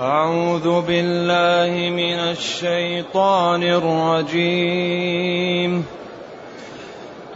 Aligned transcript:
أعوذ 0.00 0.80
بالله 0.80 1.90
من 1.90 2.18
الشيطان 2.36 3.62
الرجيم. 3.62 5.16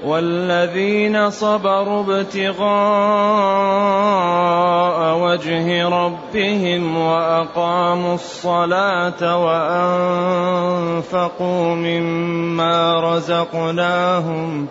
والذين 0.04 1.30
صبروا 1.30 2.04
ابتغاء 2.04 2.60
وجه 5.18 5.88
ربهم 5.88 6.96
وأقاموا 6.96 8.14
الصلاة 8.14 9.44
وأنفقوا 10.98 11.74
مما 11.74 13.00
رزقناهم 13.00 14.66
ۖ 14.66 14.70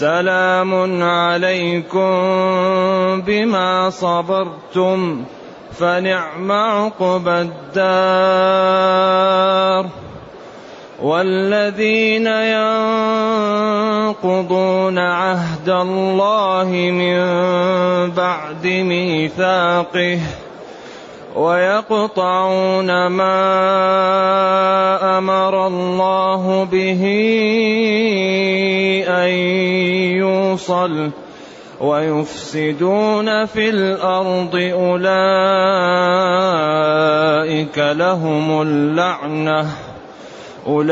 سلام 0.00 0.72
عليكم 1.02 2.10
بما 3.20 3.90
صبرتم 3.90 5.24
فنعم 5.72 6.52
عقبى 6.52 7.30
الدار. 7.30 8.70
والذين 11.02 12.26
ينقضون 14.16 14.98
عهد 14.98 15.68
الله 15.68 16.68
من 16.72 17.20
بعد 18.10 18.66
ميثاقه 18.66 20.20
ويقطعون 21.36 23.06
ما 23.06 23.38
أمر 25.18 25.66
الله 25.66 26.64
به 26.64 27.02
أن 29.08 29.28
يوصل 30.18 31.10
ويفسدون 31.80 33.46
في 33.46 33.70
الأرض 33.70 34.56
أولئك 34.56 35.18
لهم 37.78 38.62
اللعنة 38.62 39.66
أولئك 40.66 40.90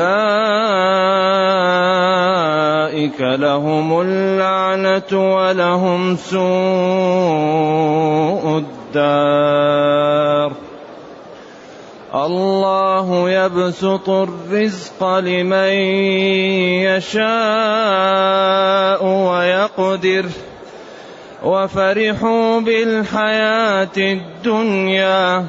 لهم 3.21 4.01
اللعنة 4.01 5.35
ولهم 5.35 6.17
سوء 6.17 6.39
الدار. 8.95 10.53
الله 12.15 13.31
يبسط 13.31 14.09
الرزق 14.09 15.19
لمن 15.19 15.73
يشاء 16.83 19.05
ويقدر. 19.05 20.25
وفرحوا 21.45 22.61
بالحياة 22.61 23.99
الدنيا. 23.99 25.45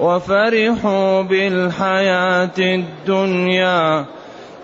وفرحوا 0.00 1.22
بالحياة 1.22 2.58
الدنيا. 2.58 4.04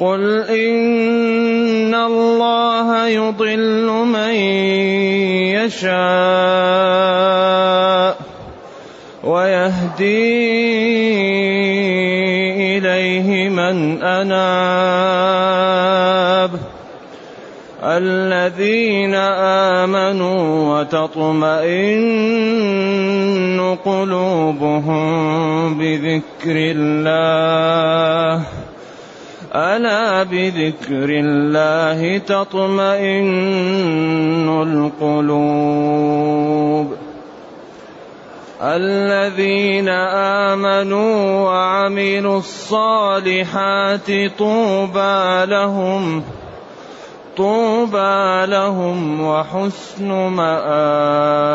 قل 0.00 0.42
إن 0.50 1.94
الله 1.94 3.06
يضل 3.08 3.86
من 3.86 4.34
يشاء 5.54 5.94
ويهدي 9.24 10.54
إليه 12.76 13.48
من 13.48 14.02
أناب 14.02 15.34
الذين 17.84 19.14
آمنوا 19.84 20.80
وتطمئن 20.80 22.34
قلوبهم 23.84 25.04
بذكر 25.78 26.56
الله 26.76 28.42
ألا 29.54 30.22
بذكر 30.22 31.08
الله 31.08 32.18
تطمئن 32.18 33.28
القلوب 35.00 36.14
الذين 38.62 39.88
آمنوا 40.48 41.40
وعملوا 41.44 42.38
الصالحات 42.38 44.10
طوبى 44.38 45.46
لهم 45.46 46.24
طوبى 47.36 48.46
لهم 48.46 49.20
وحسن 49.20 50.08
مآب 50.12 51.54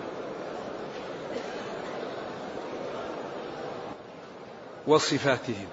وصفاتهم. 4.91 5.67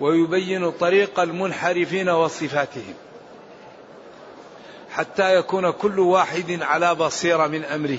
ويبين 0.00 0.70
طريق 0.70 1.20
المنحرفين 1.20 2.08
وصفاتهم. 2.08 2.94
حتى 4.90 5.36
يكون 5.36 5.70
كل 5.70 6.00
واحد 6.00 6.62
على 6.62 6.94
بصيرة 6.94 7.46
من 7.46 7.64
أمره. 7.64 7.98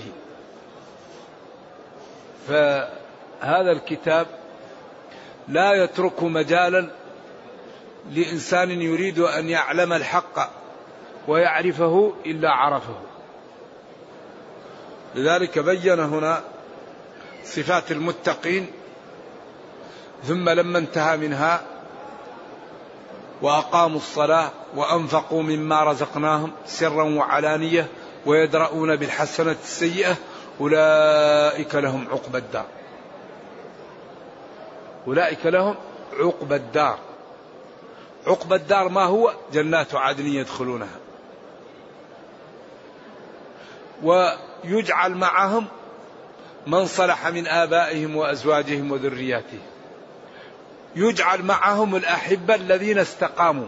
فهذا 2.47 3.71
الكتاب 3.71 4.27
لا 5.47 5.83
يترك 5.83 6.23
مجالا 6.23 6.89
لإنسان 8.11 8.81
يريد 8.81 9.19
أن 9.19 9.49
يعلم 9.49 9.93
الحق 9.93 10.49
ويعرفه 11.27 12.13
إلا 12.25 12.49
عرفه. 12.49 12.95
لذلك 15.15 15.59
بين 15.59 15.99
هنا 15.99 16.43
صفات 17.43 17.91
المتقين 17.91 18.67
ثم 20.27 20.49
لما 20.49 20.79
انتهى 20.79 21.17
منها 21.17 21.61
وأقاموا 23.41 23.97
الصلاة 23.97 24.51
وأنفقوا 24.75 25.43
مما 25.43 25.83
رزقناهم 25.83 26.51
سرا 26.65 27.03
وعلانية 27.03 27.87
ويدرؤون 28.25 28.95
بالحسنة 28.95 29.55
السيئة 29.63 30.15
أولئك 30.61 31.75
لهم 31.75 32.07
عقبى 32.11 32.37
الدار. 32.37 32.65
أولئك 35.07 35.45
لهم 35.45 35.75
عقبى 36.19 36.55
الدار. 36.55 36.97
عقبى 38.27 38.55
الدار 38.55 38.89
ما 38.89 39.03
هو؟ 39.03 39.33
جنات 39.53 39.95
عدن 39.95 40.25
يدخلونها. 40.25 40.99
ويجعل 44.03 45.15
معهم 45.15 45.67
من 46.67 46.85
صلح 46.85 47.27
من 47.27 47.47
آبائهم 47.47 48.15
وأزواجهم 48.15 48.91
وذرياتهم. 48.91 49.72
يجعل 50.95 51.43
معهم 51.43 51.95
الأحبة 51.95 52.55
الذين 52.55 52.97
استقاموا. 52.97 53.67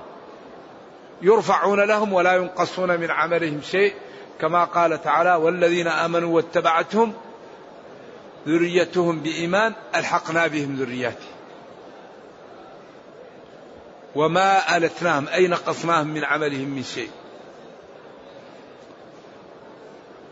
يرفعون 1.22 1.80
لهم 1.80 2.14
ولا 2.14 2.36
ينقصون 2.36 3.00
من 3.00 3.12
عملهم 3.12 3.62
شيء. 3.62 3.94
كما 4.42 4.64
قال 4.64 5.02
تعالى 5.02 5.36
والذين 5.36 5.88
آمنوا 5.88 6.36
واتبعتهم 6.36 7.14
ذريتهم 8.48 9.20
بإيمان 9.20 9.74
ألحقنا 9.96 10.48
بهم 10.48 10.76
ذرياتهم 10.76 11.36
وما 14.16 14.78
ألتناهم 14.78 15.28
أي 15.28 15.48
نقصناهم 15.48 16.08
من 16.08 16.24
عملهم 16.24 16.70
من 16.70 16.84
شيء. 16.84 17.10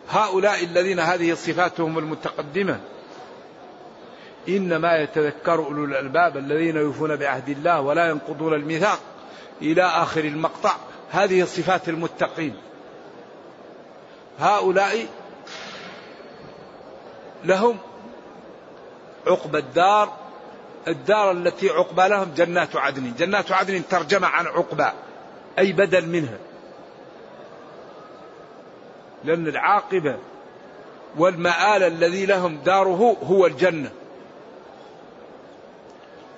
هؤلاء 0.10 0.64
الذين 0.64 1.00
هذه 1.00 1.34
صفاتهم 1.34 1.98
المتقدمة 1.98 2.80
إنما 4.50 4.98
يتذكر 4.98 5.66
أولو 5.66 5.86
الألباب 5.86 6.38
الذين 6.38 6.76
يوفون 6.76 7.16
بعهد 7.16 7.50
الله 7.50 7.82
ولا 7.82 8.10
ينقضون 8.10 8.54
الميثاق 8.54 9.00
إلى 9.62 9.84
آخر 9.84 10.24
المقطع. 10.24 10.76
هذه 11.12 11.44
صفات 11.44 11.90
المتقين. 11.90 12.56
هؤلاء 14.40 15.08
لهم 17.44 17.78
عقبى 19.28 19.58
الدار 19.58 20.14
الدار 20.88 21.32
التي 21.32 21.70
عقبى 21.70 22.08
لهم 22.08 22.34
جنات 22.38 22.76
عدن. 22.76 23.14
جنات 23.18 23.52
عدن 23.52 23.88
ترجمة 23.88 24.28
عن 24.28 24.48
عقبى 24.48 24.88
أي 25.60 25.74
بدل 25.74 26.08
منها. 26.10 26.38
لأن 29.24 29.48
العاقبة 29.48 30.18
والمآل 31.18 31.84
الذي 31.84 32.26
لهم 32.26 32.58
داره 32.58 33.18
هو 33.24 33.46
الجنة. 33.46 33.92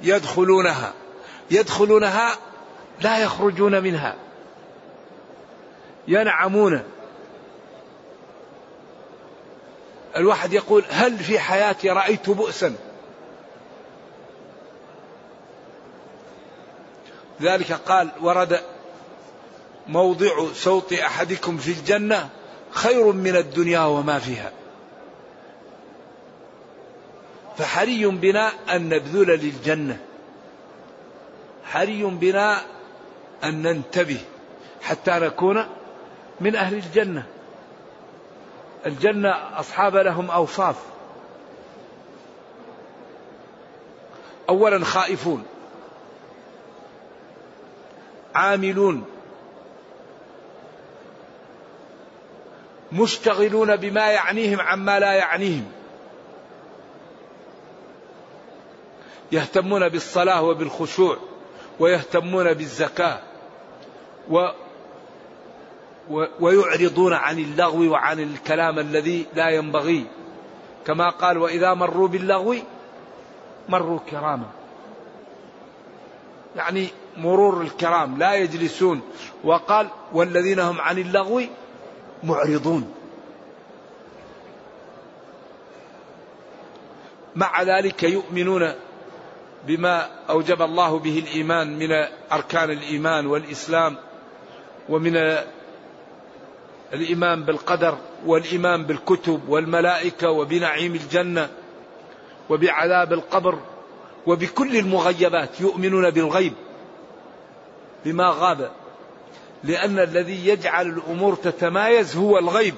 يدخلونها. 0.01 0.93
يدخلونها 1.51 2.37
لا 3.01 3.23
يخرجون 3.23 3.83
منها. 3.83 4.15
ينعمون. 6.07 6.83
الواحد 10.15 10.53
يقول 10.53 10.83
هل 10.89 11.17
في 11.17 11.39
حياتي 11.39 11.89
رأيت 11.89 12.29
بؤسا؟ 12.29 12.75
ذلك 17.41 17.71
قال 17.71 18.09
ورد 18.21 18.59
موضع 19.87 20.53
صوت 20.53 20.93
أحدكم 20.93 21.57
في 21.57 21.71
الجنة 21.71 22.29
خير 22.71 23.11
من 23.11 23.35
الدنيا 23.35 23.79
وما 23.79 24.19
فيها. 24.19 24.51
فحري 27.57 28.05
بنا 28.05 28.51
أن 28.75 28.89
نبذل 28.89 29.27
للجنة. 29.27 29.97
حري 31.65 32.03
بنا 32.03 32.61
أن 33.43 33.61
ننتبه 33.61 34.19
حتى 34.81 35.11
نكون 35.11 35.65
من 36.41 36.55
أهل 36.55 36.73
الجنة. 36.73 37.25
الجنة 38.85 39.59
أصحاب 39.59 39.95
لهم 39.95 40.31
أوصاف. 40.31 40.75
أولا 44.49 44.85
خائفون. 44.85 45.45
عاملون. 48.35 49.05
مشتغلون 52.91 53.75
بما 53.75 54.11
يعنيهم 54.11 54.59
عما 54.59 54.99
لا 54.99 55.13
يعنيهم. 55.13 55.74
يهتمون 59.35 59.89
بالصلاة 59.89 60.43
وبالخشوع 60.43 61.17
ويهتمون 61.79 62.53
بالزكاة 62.53 63.19
و 64.29 64.47
ويعرضون 66.39 67.13
عن 67.13 67.39
اللغو 67.39 67.91
وعن 67.91 68.19
الكلام 68.19 68.79
الذي 68.79 69.25
لا 69.33 69.49
ينبغي. 69.49 70.05
كما 70.85 71.09
قال 71.09 71.37
وإذا 71.37 71.73
مروا 71.73 72.07
باللغو 72.07 72.55
مروا 73.69 73.99
كراما. 74.11 74.49
يعني 76.55 76.87
مرور 77.17 77.61
الكرام 77.61 78.17
لا 78.17 78.33
يجلسون. 78.33 79.01
وقال 79.43 79.87
والذين 80.13 80.59
هم 80.59 80.81
عن 80.81 80.97
اللغو 80.97 81.41
معرضون. 82.23 82.93
مع 87.35 87.61
ذلك 87.63 88.03
يؤمنون 88.03 88.73
بما 89.67 90.09
أوجب 90.29 90.61
الله 90.61 90.99
به 90.99 91.19
الإيمان 91.19 91.79
من 91.79 91.91
أركان 92.31 92.71
الإيمان 92.71 93.25
والإسلام 93.25 93.97
ومن 94.89 95.37
الإيمان 96.93 97.43
بالقدر 97.43 97.97
والإيمان 98.25 98.83
بالكتب 98.83 99.49
والملائكة 99.49 100.29
وبنعيم 100.29 100.95
الجنة 100.95 101.49
وبعذاب 102.49 103.13
القبر 103.13 103.59
وبكل 104.27 104.77
المغيبات 104.77 105.61
يؤمنون 105.61 106.09
بالغيب 106.09 106.53
بما 108.05 108.29
غاب. 108.29 108.71
لأن 109.63 109.99
الذي 109.99 110.47
يجعل 110.47 110.87
الأمور 110.87 111.35
تتمايز 111.35 112.15
هو 112.17 112.37
الغيب. 112.37 112.75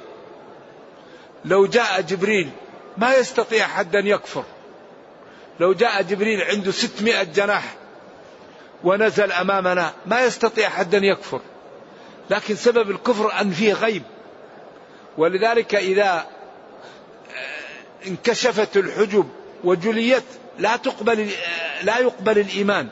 لو 1.46 1.66
جاء 1.66 2.02
جبريل 2.02 2.50
ما 2.98 3.16
يستطيع 3.16 3.68
حد 3.68 3.96
أن 3.96 4.08
يكفر. 4.08 4.44
لو 5.60 5.74
جاء 5.74 6.02
جبريل 6.02 6.42
عنده 6.42 6.72
ستمائة 6.72 7.24
جناح 7.24 7.76
ونزل 8.84 9.32
أمامنا 9.32 9.94
ما 10.06 10.22
يستطيع 10.22 10.70
حد 10.70 10.96
أن 10.96 11.04
يكفر. 11.04 11.42
لكن 12.30 12.56
سبب 12.56 12.92
الكفر 12.92 13.42
أن 13.42 13.52
فيه 13.52 13.74
غيب. 13.74 14.04
ولذلك 15.18 15.76
إذا 15.76 16.26
انكشفت 18.08 18.78
الحجب 18.78 19.30
وجليت 19.64 20.24
لا 20.60 20.76
تقبل 20.76 21.30
لا 21.84 21.98
يقبل 21.98 22.40
الإيمان. 22.40 22.88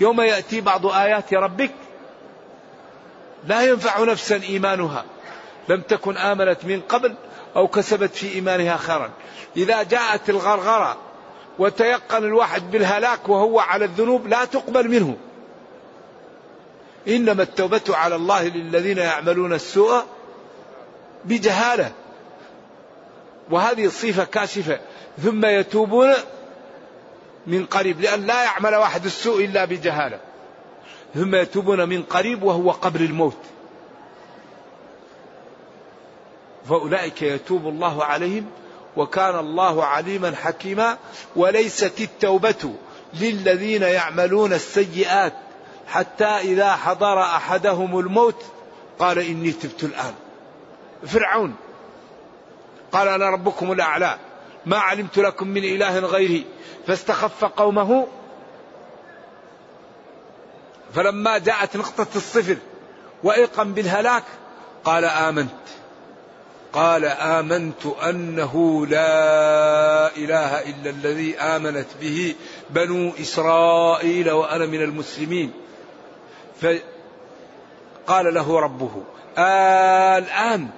يوم 0.00 0.20
يأتي 0.20 0.60
بعض 0.60 0.86
آيات 0.86 1.34
ربك 1.34 1.70
لا 3.46 3.62
ينفع 3.62 4.04
نفسا 4.04 4.40
إيمانها. 4.42 5.04
لم 5.68 5.80
تكن 5.80 6.16
آمنت 6.16 6.64
من 6.64 6.80
قبل 6.80 7.14
أو 7.56 7.68
كسبت 7.68 8.14
في 8.14 8.34
إيمانها 8.34 8.76
خيرا. 8.76 9.10
إذا 9.56 9.82
جاءت 9.82 10.30
الغرغرة 10.30 11.09
وتيقن 11.58 12.24
الواحد 12.24 12.70
بالهلاك 12.70 13.28
وهو 13.28 13.60
على 13.60 13.84
الذنوب 13.84 14.26
لا 14.26 14.44
تقبل 14.44 14.88
منه. 14.88 15.16
إنما 17.08 17.42
التوبة 17.42 17.80
على 17.88 18.14
الله 18.14 18.48
للذين 18.48 18.98
يعملون 18.98 19.52
السوء 19.52 20.02
بجهالة. 21.24 21.92
وهذه 23.50 23.84
الصفة 23.84 24.24
كاشفة. 24.24 24.80
ثم 25.22 25.46
يتوبون 25.46 26.12
من 27.46 27.66
قريب 27.66 28.00
لأن 28.00 28.26
لا 28.26 28.44
يعمل 28.44 28.74
واحد 28.74 29.04
السوء 29.04 29.44
إلا 29.44 29.64
بجهالة. 29.64 30.20
ثم 31.14 31.34
يتوبون 31.34 31.88
من 31.88 32.02
قريب 32.02 32.42
وهو 32.42 32.70
قبل 32.70 33.02
الموت. 33.02 33.38
فأولئك 36.68 37.22
يتوب 37.22 37.68
الله 37.68 38.04
عليهم 38.04 38.46
وكان 38.96 39.38
الله 39.38 39.84
عليما 39.84 40.36
حكيما 40.36 40.98
وليست 41.36 42.00
التوبة 42.00 42.74
للذين 43.14 43.82
يعملون 43.82 44.52
السيئات 44.52 45.32
حتى 45.88 46.24
إذا 46.24 46.76
حضر 46.76 47.22
أحدهم 47.22 47.98
الموت 47.98 48.44
قال 48.98 49.18
إني 49.18 49.52
تبت 49.52 49.84
الآن. 49.84 50.14
فرعون 51.06 51.54
قال 52.92 53.08
أنا 53.08 53.30
ربكم 53.30 53.72
الأعلى. 53.72 54.18
ما 54.66 54.78
علمت 54.78 55.18
لكم 55.18 55.48
من 55.48 55.64
إله 55.64 55.98
غيري. 55.98 56.46
فاستخف 56.86 57.44
قومه. 57.44 58.06
فلما 60.94 61.38
جاءت 61.38 61.76
نقطة 61.76 62.06
الصفر 62.16 62.56
وأيقن 63.22 63.72
بالهلاك 63.72 64.24
قال 64.84 65.04
آمنت. 65.04 65.50
قال 66.72 67.04
آمنت 67.04 67.86
أنه 67.86 68.86
لا 68.86 70.16
إله 70.16 70.70
إلا 70.70 70.90
الذي 70.90 71.38
آمنت 71.38 71.86
به 72.00 72.34
بنو 72.70 73.12
إسرائيل 73.20 74.30
وأنا 74.30 74.66
من 74.66 74.82
المسلمين. 74.82 75.52
فقال 76.62 78.34
له 78.34 78.60
ربه 78.60 79.02
الآن 80.18 80.68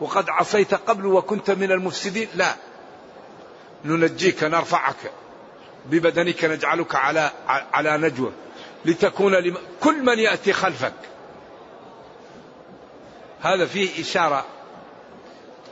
وقد 0.00 0.30
عصيت 0.30 0.74
قبل 0.74 1.06
وكنت 1.06 1.50
من 1.50 1.72
المفسدين. 1.72 2.28
لا 2.34 2.54
ننجيك 3.84 4.44
نرفعك 4.44 5.10
ببدنك 5.86 6.44
نجعلك 6.44 6.94
على 6.94 7.30
على 7.46 7.96
نجوى 7.98 8.32
لتكون 8.84 9.34
لم... 9.34 9.56
كل 9.80 10.02
من 10.02 10.18
يأتي 10.18 10.52
خلفك. 10.52 11.11
هذا 13.42 13.66
فيه 13.66 14.02
إشارة 14.02 14.44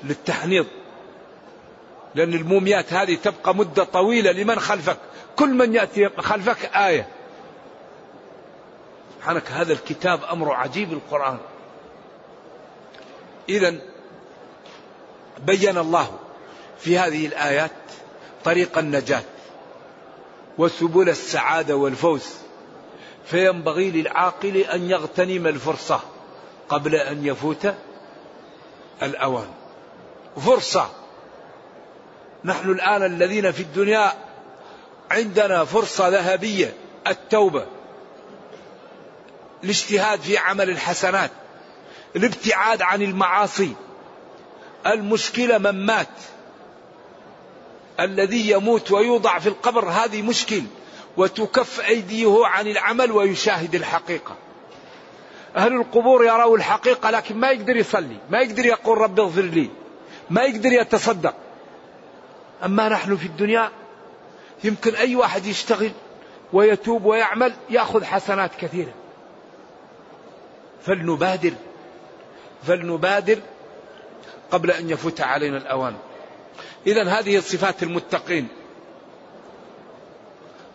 للتحنيط. 0.04 0.66
لأن 2.14 2.34
الموميات 2.34 2.92
هذه 2.92 3.14
تبقى 3.14 3.54
مدة 3.54 3.84
طويلة 3.84 4.32
لمن 4.32 4.60
خلفك. 4.60 4.96
كل 5.36 5.54
من 5.54 5.74
يأتي 5.74 6.08
خلفك 6.08 6.64
آية. 6.76 7.08
سبحانك 9.18 9.50
هذا 9.50 9.72
الكتاب 9.72 10.24
أمر 10.24 10.52
عجيب 10.52 10.92
القرآن. 10.92 11.38
اذا 13.48 13.74
بين 15.38 15.78
الله 15.78 16.18
في 16.78 16.98
هذه 16.98 17.26
الآيات 17.26 17.70
طريق 18.44 18.78
النجاة 18.78 19.22
وسبل 20.58 21.08
السعادة 21.08 21.76
والفوز. 21.76 22.26
فينبغي 23.24 23.90
للعاقل 23.90 24.56
أن 24.56 24.90
يغتنم 24.90 25.46
الفرصة. 25.46 26.00
قبل 26.70 26.94
أن 26.94 27.26
يفوت 27.26 27.74
الأوان. 29.02 29.48
فرصة. 30.46 30.90
نحن 32.44 32.70
الآن 32.70 33.02
الذين 33.02 33.52
في 33.52 33.62
الدنيا 33.62 34.12
عندنا 35.10 35.64
فرصة 35.64 36.08
ذهبية 36.08 36.74
التوبة. 37.06 37.66
الاجتهاد 39.64 40.20
في 40.20 40.38
عمل 40.38 40.70
الحسنات. 40.70 41.30
الابتعاد 42.16 42.82
عن 42.82 43.02
المعاصي. 43.02 43.72
المشكلة 44.86 45.58
من 45.58 45.86
مات. 45.86 46.08
الذي 48.00 48.50
يموت 48.50 48.90
ويوضع 48.90 49.38
في 49.38 49.48
القبر 49.48 49.88
هذه 49.88 50.22
مشكل. 50.22 50.62
وتكف 51.16 51.80
أيديه 51.80 52.46
عن 52.46 52.66
العمل 52.66 53.12
ويشاهد 53.12 53.74
الحقيقة. 53.74 54.36
أهل 55.56 55.72
القبور 55.72 56.24
يروا 56.24 56.56
الحقيقة 56.56 57.10
لكن 57.10 57.36
ما 57.36 57.50
يقدر 57.50 57.76
يصلي 57.76 58.16
ما 58.30 58.40
يقدر 58.40 58.66
يقول 58.66 58.98
رب 58.98 59.20
اغفر 59.20 59.42
لي 59.42 59.70
ما 60.30 60.42
يقدر 60.42 60.72
يتصدق. 60.72 61.34
أما 62.64 62.88
نحن 62.88 63.16
في 63.16 63.26
الدنيا 63.26 63.70
يمكن 64.64 64.94
أي 64.94 65.16
واحد 65.16 65.46
يشتغل 65.46 65.90
ويتوب 66.52 67.04
ويعمل 67.04 67.52
يأخذ 67.70 68.04
حسنات 68.04 68.50
كثيرة. 68.54 68.92
فلنبادر 70.82 71.52
فلنبادر 72.62 73.38
قبل 74.50 74.70
أن 74.70 74.90
يفوت 74.90 75.20
علينا 75.20 75.56
الأوان. 75.56 75.94
إذا 76.86 77.02
هذه 77.02 77.40
صفات 77.40 77.82
المتقين. 77.82 78.48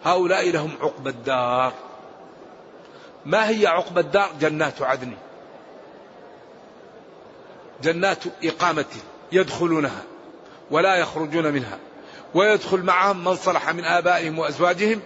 هؤلاء 0.06 0.50
لهم 0.50 0.72
عقبى 0.82 1.10
الدار. 1.10 1.74
ما 3.26 3.50
هي 3.50 3.68
عقبى 3.68 4.00
الدار 4.00 4.32
جنات 4.40 4.82
عدن؟ 4.82 5.14
جنات 7.84 8.24
إقامة 8.44 8.86
يدخلونها 9.32 10.04
ولا 10.72 10.96
يخرجون 10.96 11.54
منها 11.54 11.80
ويدخل 12.34 12.82
معهم 12.82 13.24
من 13.24 13.36
صلح 13.36 13.70
من 13.70 13.86
آبائهم 13.86 14.40
وأزواجهم 14.40 15.02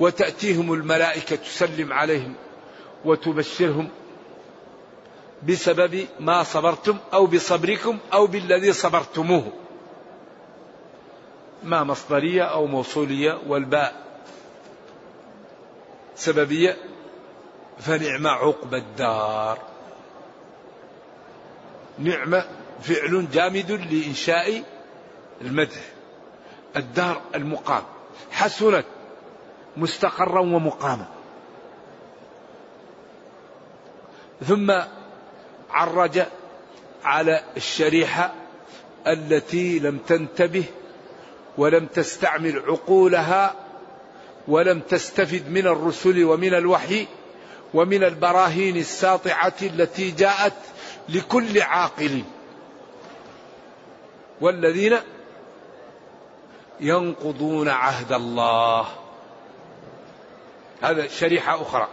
وتأتيهم 0.00 0.72
الملائكة 0.72 1.36
تسلم 1.36 1.92
عليهم 1.92 2.34
وتبشرهم 3.04 3.88
بسبب 5.48 6.06
ما 6.20 6.42
صبرتم 6.42 6.96
أو 7.12 7.26
بصبركم 7.26 7.98
أو 8.12 8.26
بالذي 8.26 8.72
صبرتموه. 8.72 9.52
ما 11.62 11.84
مصدرية 11.84 12.42
أو 12.42 12.66
موصولية 12.66 13.38
والباء 13.46 13.94
سببية 16.16 16.76
فنعم 17.84 18.26
عقب 18.26 18.74
الدار. 18.74 19.58
نعمة 21.98 22.44
فعل 22.82 23.28
جامد 23.32 23.70
لإنشاء 23.70 24.62
المدح. 25.40 25.80
الدار 26.76 27.20
المقام. 27.34 27.82
حسنت 28.30 28.84
مستقرا 29.76 30.40
ومقاما. 30.40 31.06
ثم 34.48 34.72
عرج 35.70 36.22
على 37.04 37.42
الشريحة 37.56 38.34
التي 39.06 39.78
لم 39.78 39.98
تنتبه 39.98 40.64
ولم 41.58 41.86
تستعمل 41.86 42.62
عقولها 42.66 43.54
ولم 44.48 44.80
تستفد 44.80 45.50
من 45.50 45.66
الرسل 45.66 46.24
ومن 46.24 46.54
الوحي 46.54 47.06
ومن 47.74 48.04
البراهين 48.04 48.76
الساطعة 48.76 49.54
التي 49.62 50.10
جاءت 50.10 50.52
لكل 51.08 51.62
عاقل. 51.62 52.24
والذين 54.40 54.96
ينقضون 56.80 57.68
عهد 57.68 58.12
الله. 58.12 58.86
هذا 60.82 61.08
شريحة 61.08 61.62
أخرى. 61.62 61.88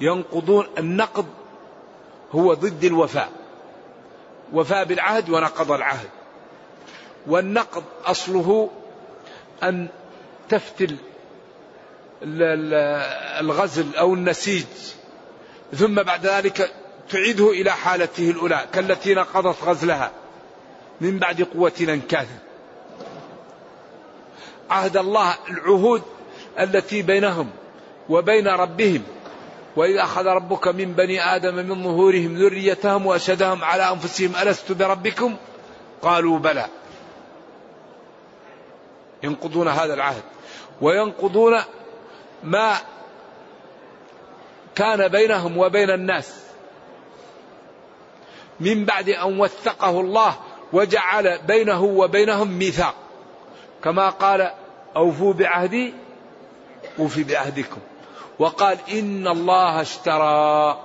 ينقضون 0.00 0.66
النقض 0.78 1.26
هو 2.32 2.54
ضد 2.54 2.84
الوفاء. 2.84 3.30
وفاء 4.52 4.84
بالعهد 4.84 5.30
ونقض 5.30 5.72
العهد. 5.72 6.08
والنقض 7.26 7.84
أصله 8.04 8.70
أن 9.62 9.88
تفتل 10.48 10.96
الغزل 12.22 13.96
أو 13.96 14.14
النسيج. 14.14 14.64
ثم 15.74 15.94
بعد 15.94 16.26
ذلك 16.26 16.72
تعيده 17.10 17.50
إلى 17.50 17.70
حالته 17.70 18.30
الأولى 18.30 18.66
كالتي 18.72 19.14
نقضت 19.14 19.64
غزلها 19.64 20.10
من 21.00 21.18
بعد 21.18 21.42
قوة 21.42 21.72
أنكاثا 21.80 22.38
عهد 24.70 24.96
الله 24.96 25.34
العهود 25.50 26.02
التي 26.60 27.02
بينهم 27.02 27.50
وبين 28.08 28.48
ربهم 28.48 29.02
وإذ 29.76 29.96
أخذ 29.96 30.26
ربك 30.26 30.68
من 30.68 30.92
بني 30.92 31.36
آدم 31.36 31.54
من 31.54 31.84
ظهورهم 31.84 32.36
ذريتهم 32.36 33.06
وأشهدهم 33.06 33.64
على 33.64 33.90
أنفسهم 33.90 34.36
ألست 34.36 34.72
بربكم؟ 34.72 35.36
قالوا 36.02 36.38
بلى. 36.38 36.66
ينقضون 39.22 39.68
هذا 39.68 39.94
العهد. 39.94 40.22
وينقضون 40.80 41.58
ما 42.42 42.76
كان 44.74 45.08
بينهم 45.08 45.58
وبين 45.58 45.90
الناس. 45.90 46.42
من 48.60 48.84
بعد 48.84 49.08
أن 49.08 49.40
وثقه 49.40 50.00
الله 50.00 50.34
وجعل 50.72 51.38
بينه 51.46 51.82
وبينهم 51.84 52.58
ميثاق. 52.58 52.94
كما 53.84 54.08
قال 54.08 54.50
أوفوا 54.96 55.32
بعهدي 55.32 55.94
أوفي 56.98 57.24
بعهدكم. 57.24 57.80
وقال 58.38 58.78
إن 58.92 59.28
الله 59.28 59.80
اشترى. 59.80 60.78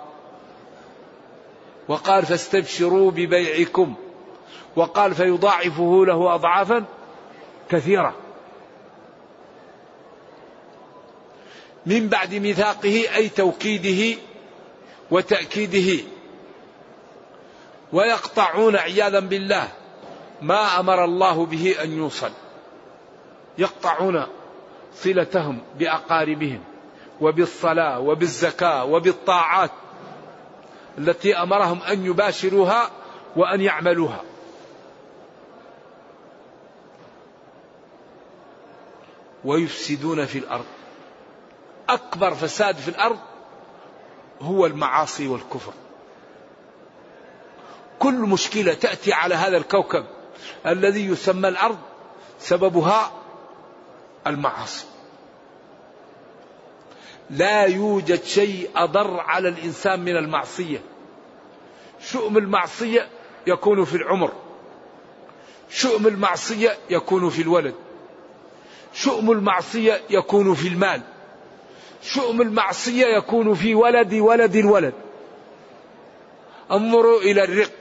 وقال 1.87 2.25
فاستبشروا 2.25 3.11
ببيعكم. 3.11 3.95
وقال 4.75 5.15
فيضاعفه 5.15 6.05
له 6.05 6.35
أضعافا 6.35 6.85
كثيرة. 7.69 8.26
من 11.87 12.07
بعد 12.07 12.33
ميثاقه 12.33 13.15
أي 13.15 13.29
توكيده 13.29 14.19
وتأكيده. 15.11 16.03
ويقطعون 17.93 18.75
عياذا 18.75 19.19
بالله 19.19 19.67
ما 20.41 20.79
أمر 20.79 21.05
الله 21.05 21.45
به 21.45 21.75
أن 21.83 21.97
يوصل. 21.97 22.31
يقطعون 23.57 24.25
صلتهم 24.95 25.59
بأقاربهم 25.79 26.63
وبالصلاة 27.21 27.99
وبالزكاة 27.99 28.85
وبالطاعات 28.85 29.71
التي 30.97 31.35
أمرهم 31.35 31.81
أن 31.81 32.05
يباشروها 32.05 32.91
وأن 33.35 33.61
يعملوها. 33.61 34.21
ويفسدون 39.45 40.25
في 40.25 40.37
الأرض. 40.37 40.76
أكبر 41.89 42.33
فساد 42.33 42.75
في 42.75 42.87
الأرض 42.87 43.19
هو 44.41 44.65
المعاصي 44.65 45.27
والكفر. 45.27 45.73
كل 47.99 48.13
مشكلة 48.13 48.73
تأتي 48.73 49.13
على 49.13 49.35
هذا 49.35 49.57
الكوكب 49.57 50.05
الذي 50.65 51.05
يسمى 51.05 51.47
الأرض 51.47 51.77
سببها 52.39 53.11
المعاصي. 54.27 54.85
لا 57.29 57.65
يوجد 57.65 58.23
شيء 58.23 58.69
أضر 58.75 59.19
على 59.19 59.49
الإنسان 59.49 59.99
من 59.99 60.17
المعصية. 60.17 60.81
شؤم 62.01 62.37
المعصية 62.37 63.07
يكون 63.47 63.85
في 63.85 63.95
العمر. 63.95 64.31
شؤم 65.69 66.07
المعصية 66.07 66.77
يكون 66.89 67.29
في 67.29 67.41
الولد. 67.41 67.75
شؤم 68.93 69.31
المعصية 69.31 70.01
يكون 70.09 70.53
في 70.53 70.67
المال. 70.67 71.01
شؤم 72.07 72.41
المعصية 72.41 73.05
يكون 73.05 73.53
في 73.53 73.75
ولد 73.75 74.13
ولد 74.13 74.55
الولد. 74.55 74.93
انظروا 76.71 77.21
إلى 77.21 77.43
الرق. 77.43 77.71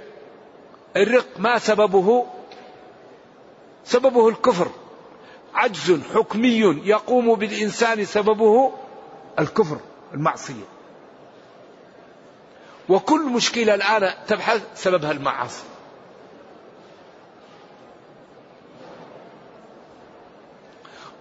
الرق 0.97 1.27
ما 1.39 1.59
سببه؟ 1.59 2.27
سببه 3.85 4.29
الكفر. 4.29 4.69
عجز 5.55 6.01
حكمي 6.15 6.61
يقوم 6.85 7.35
بالإنسان 7.35 8.05
سببه 8.05 8.73
الكفر 9.39 9.79
المعصية. 10.15 10.65
وكل 12.89 13.21
مشكلة 13.21 13.75
الآن 13.75 14.15
تبحث 14.27 14.63
سببها 14.75 15.11
المعاصي. 15.11 15.65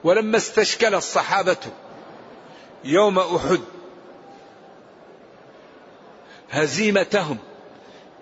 ولما 0.03 0.38
استشكل 0.38 0.95
الصحابة 0.95 1.57
يوم 2.85 3.19
أحد. 3.19 3.61
هزيمتهم 6.51 7.37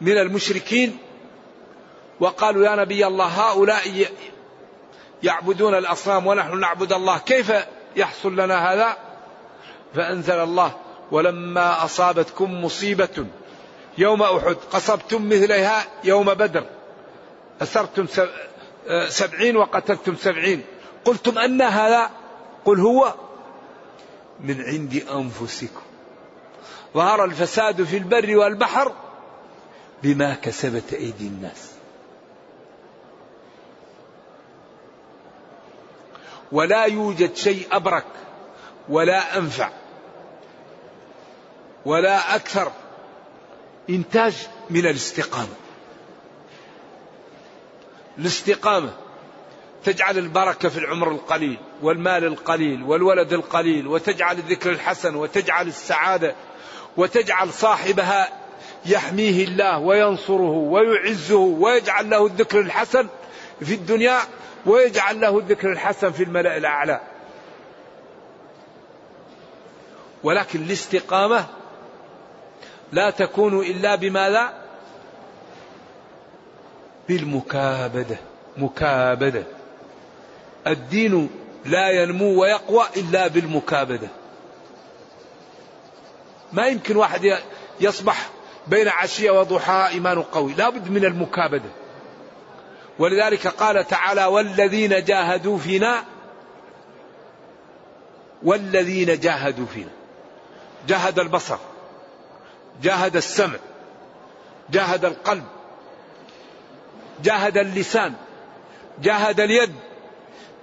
من 0.01 0.17
المشركين 0.17 0.97
وقالوا 2.19 2.65
يا 2.65 2.75
نبي 2.75 3.07
الله 3.07 3.25
هؤلاء 3.25 4.07
يعبدون 5.23 5.75
الأصنام 5.75 6.27
ونحن 6.27 6.59
نعبد 6.59 6.93
الله. 6.93 7.17
كيف 7.17 7.53
يحصل 7.95 8.33
لنا 8.33 8.73
هذا؟ 8.73 8.97
فأنزل 9.95 10.39
الله 10.39 10.75
ولما 11.11 11.85
أصابتكم 11.85 12.63
مصيبة 12.65 13.25
يوم 13.97 14.23
أحد 14.23 14.55
قصبتم 14.71 15.29
مثلها 15.29 15.85
يوم 16.03 16.33
بدر. 16.33 16.65
أسرتم 17.61 18.05
سبعين 19.07 19.57
وقتلتم 19.57 20.15
سبعين. 20.15 20.65
قلتم 21.05 21.37
أن 21.37 21.61
هذا 21.61 22.09
قل 22.65 22.79
هو 22.79 23.13
من 24.39 24.61
عند 24.61 25.03
أنفسكم. 25.11 25.81
ظهر 26.93 27.25
الفساد 27.25 27.83
في 27.83 27.97
البر 27.97 28.37
والبحر 28.37 28.93
بما 30.03 30.33
كسبت 30.33 30.93
أيدي 30.93 31.27
الناس. 31.27 31.71
ولا 36.51 36.85
يوجد 36.85 37.35
شيء 37.35 37.67
أبرك 37.71 38.05
ولا 38.89 39.37
أنفع 39.37 39.69
ولا 41.85 42.35
أكثر 42.35 42.71
إنتاج 43.89 44.47
من 44.69 44.85
الاستقامة. 44.85 45.55
الاستقامة 48.17 49.02
تجعل 49.83 50.17
البركة 50.17 50.69
في 50.69 50.77
العمر 50.77 51.11
القليل 51.11 51.57
والمال 51.81 52.23
القليل 52.23 52.83
والولد 52.83 53.33
القليل 53.33 53.87
وتجعل 53.87 54.37
الذكر 54.37 54.69
الحسن 54.69 55.15
وتجعل 55.15 55.67
السعادة 55.67 56.35
وتجعل 56.97 57.53
صاحبها 57.53 58.29
يحميه 58.85 59.43
الله 59.43 59.79
وينصره 59.79 60.51
ويعزه 60.51 61.39
ويجعل 61.39 62.09
له 62.09 62.25
الذكر 62.25 62.59
الحسن 62.59 63.07
في 63.59 63.73
الدنيا 63.73 64.19
ويجعل 64.65 65.21
له 65.21 65.37
الذكر 65.39 65.71
الحسن 65.71 66.11
في 66.11 66.23
الملأ 66.23 66.57
الأعلى. 66.57 66.99
ولكن 70.23 70.63
الاستقامة 70.63 71.45
لا 72.91 73.09
تكون 73.09 73.59
إلا 73.59 73.95
بماذا؟ 73.95 74.53
بالمكابدة 77.09 78.17
مكابدة. 78.57 79.43
الدين 80.67 81.29
لا 81.65 81.89
ينمو 81.89 82.41
ويقوى 82.41 82.85
إلا 82.97 83.27
بالمكابدة. 83.27 84.07
ما 86.53 86.67
يمكن 86.67 86.95
واحد 86.95 87.37
يصبح 87.79 88.29
بين 88.67 88.87
عشية 88.87 89.31
وضحاها 89.31 89.87
إيمان 89.87 90.21
قوي. 90.21 90.53
لا 90.53 90.69
بد 90.69 90.89
من 90.89 91.05
المكابدة. 91.05 91.69
ولذلك 92.99 93.47
قال 93.47 93.87
تعالى 93.87 94.25
والذين 94.25 95.03
جاهدوا 95.03 95.57
فينا 95.57 96.03
والذين 98.43 99.19
جاهدوا 99.19 99.65
فينا. 99.65 99.91
جاهد 100.87 101.19
البصر 101.19 101.57
جاهد 102.81 103.15
السمع 103.15 103.57
جاهد 104.69 105.05
القلب 105.05 105.43
جاهد 107.23 107.57
اللسان 107.57 108.13
جاهد 109.01 109.39
اليد. 109.39 109.75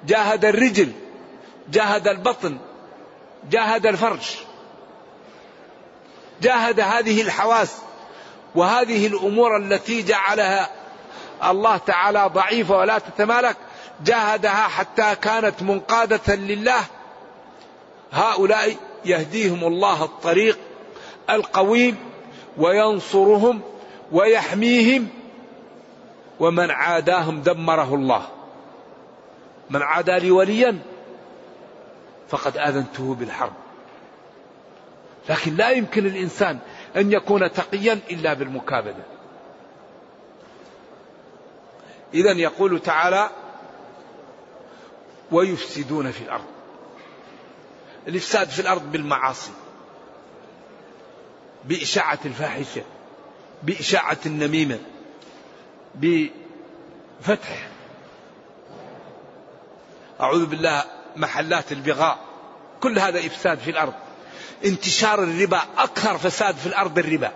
جاهد 0.07 0.45
الرجل 0.45 0.93
جاهد 1.71 2.09
البطن 2.09 2.59
جاهد 3.51 3.87
الفرج 3.87 4.37
جاهد 6.43 6.81
هذه 6.81 7.23
الحواس 7.23 7.77
وهذه 8.55 9.07
الأمور 9.07 9.57
التي 9.57 10.03
جعلها 10.03 10.71
الله 11.45 11.77
تعالى 11.77 12.31
ضعيفه 12.35 12.77
ولا 12.77 12.99
تتمالك 12.99 13.57
جاهدها 14.05 14.69
حتى 14.69 15.15
كانت 15.23 15.63
منقادة 15.63 16.35
لله. 16.35 16.81
هؤلاء 18.13 18.77
يهديهم 19.05 19.65
الله 19.65 20.05
الطريق 20.05 20.59
القويم 21.31 21.97
وينصرهم 22.59 23.61
ويحميهم 24.13 25.09
ومن 26.41 26.71
عاداهم 26.71 27.41
دمره 27.41 27.95
الله. 27.95 28.27
من 29.71 29.83
عادى 29.83 30.19
لي 30.19 30.31
وليا 30.31 30.79
فقد 32.29 32.57
آذنته 32.57 33.15
بالحرب. 33.15 33.53
لكن 35.29 35.57
لا 35.57 35.71
يمكن 35.71 36.07
الإنسان 36.07 36.59
أن 36.97 37.13
يكون 37.13 37.53
تقيا 37.53 37.99
إلا 38.11 38.35
بالمكابدة. 38.35 39.05
إذا 42.15 42.33
يقول 42.33 42.81
تعالى 42.81 43.31
ويفسدون 45.33 46.11
في 46.11 46.21
الأرض. 46.21 46.45
الإفساد 48.09 48.49
في 48.49 48.61
الأرض 48.61 48.93
بالمعاصي 48.93 49.53
بإشاعة 51.65 52.19
الفاحشة 52.25 52.83
بإشاعة 53.63 54.19
النميمة 54.27 54.79
بفتح 55.95 57.70
أعوذ 60.21 60.47
بالله 60.47 60.85
محلات 61.17 61.73
البغاء. 61.73 62.19
كل 62.81 62.99
هذا 62.99 63.19
إفساد 63.19 63.59
في 63.59 63.71
الأرض. 63.71 63.93
انتشار 64.65 65.23
الربا 65.23 65.61
أكثر 65.79 66.19
فساد 66.19 66.55
في 66.57 66.67
الأرض 66.67 66.99
الربا. 66.99 67.33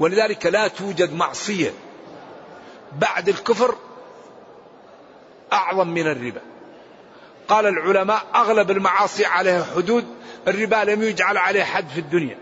ولذلك 0.00 0.46
لا 0.46 0.68
توجد 0.68 1.12
معصية. 1.12 1.72
بعد 2.92 3.28
الكفر 3.28 3.76
أعظم 5.52 5.88
من 5.88 6.06
الربا. 6.06 6.40
قال 7.48 7.66
العلماء 7.66 8.22
أغلب 8.34 8.70
المعاصي 8.70 9.24
عليها 9.24 9.66
حدود 9.76 10.06
الربا 10.48 10.76
لم 10.76 11.02
يجعل 11.02 11.36
عليه 11.36 11.64
حد 11.64 11.88
في 11.88 12.00
الدنيا. 12.00 12.38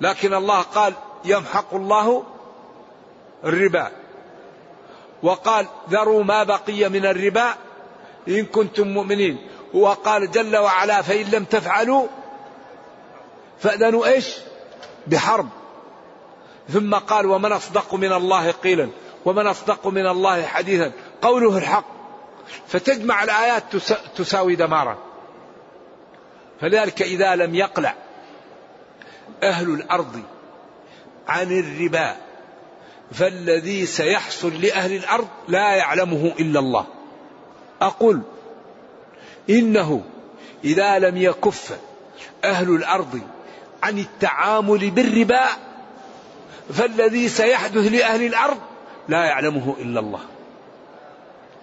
لكن 0.00 0.34
الله 0.34 0.62
قال 0.62 0.94
يمحق 1.24 1.74
الله 1.74 2.24
الربا. 3.44 4.03
وقال 5.24 5.66
ذروا 5.90 6.24
ما 6.24 6.42
بقي 6.42 6.88
من 6.88 7.06
الربا 7.06 7.54
إن 8.28 8.44
كنتم 8.44 8.88
مؤمنين. 8.88 9.48
وقال 9.74 10.30
جل 10.30 10.56
وعلا 10.56 11.02
فإن 11.02 11.26
لم 11.32 11.44
تفعلوا 11.44 12.06
فأذنوا 13.58 14.06
إيش؟ 14.06 14.36
بحرب. 15.06 15.48
ثم 16.68 16.94
قال 16.94 17.26
ومن 17.26 17.52
أصدق 17.52 17.94
من 17.94 18.12
الله 18.12 18.50
قيلا 18.50 18.88
ومن 19.24 19.46
أصدق 19.46 19.86
من 19.86 20.06
الله 20.06 20.46
حديثا. 20.46 20.92
قوله 21.22 21.58
الحق. 21.58 21.84
فتجمع 22.66 23.24
الآيات 23.24 23.76
تساوي 24.16 24.56
دمارا. 24.56 24.98
فلذلك 26.60 27.02
إذا 27.02 27.34
لم 27.34 27.54
يقلع 27.54 27.94
أهل 29.42 29.70
الأرض 29.70 30.22
عن 31.28 31.58
الربا 31.58 32.16
فالذي 33.12 33.86
سيحصل 33.86 34.60
لأهل 34.60 34.92
الأرض 34.96 35.28
لا 35.48 35.74
يعلمه 35.74 36.32
إلا 36.40 36.60
الله. 36.60 36.86
أقول 37.80 38.20
إنه 39.50 40.02
إذا 40.64 40.98
لم 40.98 41.16
يكف 41.16 41.78
أهل 42.44 42.70
الأرض 42.70 43.20
عن 43.82 43.98
التعامل 43.98 44.90
بالربا 44.90 45.46
فالذي 46.72 47.28
سيحدث 47.28 47.92
لأهل 47.92 48.22
الأرض 48.26 48.58
لا 49.08 49.24
يعلمه 49.24 49.76
إلا 49.78 50.00
الله. 50.00 50.20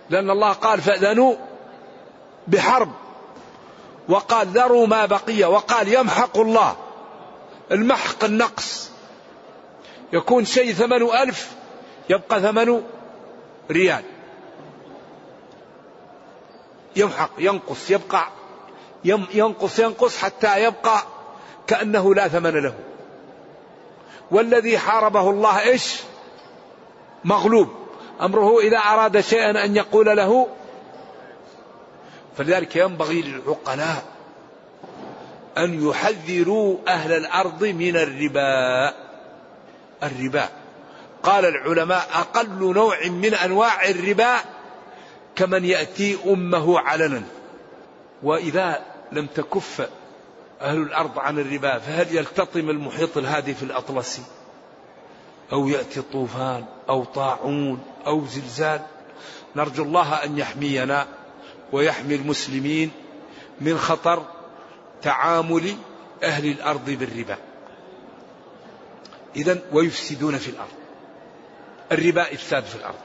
لأن 0.10 0.30
الله 0.30 0.52
قال 0.52 0.82
فأذنوا 0.82 1.36
بحرب 2.48 2.92
وقال 4.10 4.48
ذروا 4.48 4.88
ما 4.88 5.06
بقي 5.06 5.44
وقال 5.44 5.88
يمحق 5.88 6.38
الله 6.38 6.76
المحق 7.72 8.24
النقص 8.24 8.92
يكون 10.14 10.46
شيء 10.46 10.74
ثمنه 10.74 11.24
ألف 11.24 11.56
يبقى 12.10 12.42
ثمنه 12.42 12.84
ريال. 13.72 14.04
يمحق 16.96 17.32
ينقص 17.38 17.92
يبقى 17.92 18.28
ينقص 19.34 19.80
ينقص 19.80 20.18
حتى 20.18 20.64
يبقى 20.64 21.04
كأنه 21.68 22.16
لا 22.16 22.28
ثمن 22.28 22.64
له. 22.64 22.74
والذي 24.32 24.78
حاربه 24.78 25.30
الله 25.30 25.62
إيش؟ 25.62 25.96
مغلوب. 27.24 27.68
أمره 28.22 28.60
إذا 28.60 28.78
أراد 28.78 29.20
شيئا 29.20 29.66
أن 29.66 29.76
يقول 29.76 30.18
له 30.18 30.48
فلذلك 32.38 32.76
ينبغي 32.76 33.22
للعقلاء 33.22 34.04
أن 35.58 35.88
يحذروا 35.90 36.78
أهل 36.88 37.12
الأرض 37.12 37.64
من 37.64 37.98
الربا. 37.98 38.94
الربا. 40.04 40.50
قال 41.24 41.46
العلماء 41.46 42.10
أقل 42.14 42.74
نوع 42.74 43.08
من 43.08 43.34
أنواع 43.34 43.90
الربا 43.90 44.36
كمن 45.36 45.66
يأتي 45.66 46.18
أمه 46.26 46.80
علنا. 46.80 47.24
وإذا 48.24 48.82
لم 49.12 49.26
تكف 49.26 49.90
أهل 50.62 50.78
الأرض 50.78 51.20
عن 51.20 51.40
الربا 51.40 51.80
فهل 51.80 52.16
يلتطم 52.16 52.70
المحيط 52.70 53.18
الهادي 53.18 53.56
الأطلسي 53.62 54.22
أو 55.52 55.68
يأتي 55.68 56.02
طوفان 56.02 56.66
أو 56.90 57.04
طاعون 57.04 57.84
أو 58.08 58.26
زلزال. 58.26 58.82
نرجو 59.56 59.84
الله 59.84 60.14
أن 60.14 60.38
يحمينا 60.38 61.08
ويحمي 61.72 62.16
المسلمين 62.16 62.92
من 63.62 63.78
خطر 63.78 64.26
تعامل 65.02 65.76
أهل 66.24 66.46
الأرض 66.46 66.90
بالربا. 66.90 67.38
إذا 69.36 69.60
ويفسدون 69.72 70.38
في 70.38 70.50
الأرض. 70.50 70.72
الربا 71.92 72.34
إفساد 72.34 72.64
في 72.64 72.76
الأرض. 72.76 73.00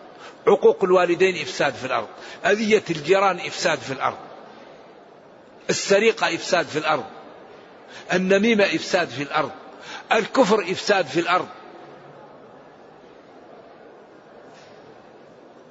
عقوق 0.47 0.85
الوالدين 0.85 1.43
إفساد 1.43 1.75
في 1.75 1.85
الأرض. 1.85 2.09
أذية 2.45 2.83
الجيران 2.91 3.37
إفساد 3.37 3.79
في 3.79 3.93
الأرض. 3.93 4.17
السرقة 5.71 6.35
إفساد 6.35 6.67
في 6.67 6.79
الأرض. 6.79 7.05
النميمة 8.13 8.65
إفساد 8.65 9.09
في 9.09 9.23
الأرض. 9.23 9.51
الكفر 10.13 10.63
إفساد 10.63 11.07
في 11.07 11.21
الأرض. 11.21 11.49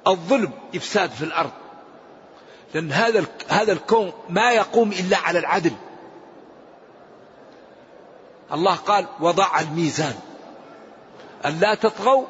الظلم 0.06 0.52
إفساد 0.76 1.10
في 1.10 1.24
الأرض. 1.24 1.50
لأن 2.74 2.92
هذا 2.92 3.24
هذا 3.48 3.72
الكون 3.72 4.12
ما 4.28 4.52
يقوم 4.52 4.92
إلا 4.92 5.18
على 5.18 5.38
العدل. 5.38 5.72
الله 8.52 8.74
قال 8.74 9.06
وضع 9.20 9.60
الميزان. 9.60 10.14
ألا 11.46 11.74
تطغوا 11.74 12.26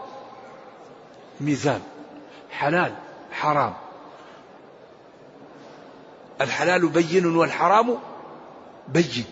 ميزان. 1.41 1.83
حلال 2.51 2.95
حرام. 3.33 3.75
الحلال 6.41 6.89
بين 6.89 7.37
والحرام 7.37 7.99
بين. 8.89 9.25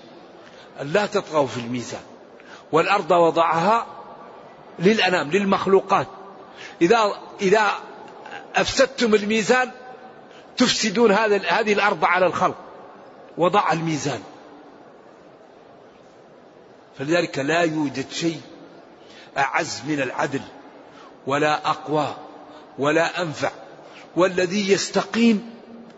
لا 0.83 1.07
تطغوا 1.07 1.47
في 1.47 1.61
الميزان. 1.61 2.03
والأرض 2.73 3.11
وضعها 3.11 3.87
للأنام 4.79 5.31
للمخلوقات. 5.31 6.07
إذا 6.83 7.13
إذا 7.41 7.71
أفسدتم 8.55 9.15
الميزان 9.15 9.71
تفسدون 10.57 11.13
هذا 11.13 11.37
هذه 11.37 11.73
الأرض 11.73 12.05
على 12.05 12.27
الخلق. 12.27 12.57
وضع 13.39 13.73
الميزان. 13.73 14.23
فلذلك 16.99 17.39
لا 17.39 17.61
يوجد 17.61 18.11
شيء 18.11 18.41
أعز 19.39 19.83
من 19.89 20.01
العدل 20.01 20.41
ولا 21.27 21.71
أقوى 21.71 22.15
ولا 22.79 23.23
أنفع 23.23 23.51
والذي 24.17 24.73
يستقيم 24.73 25.51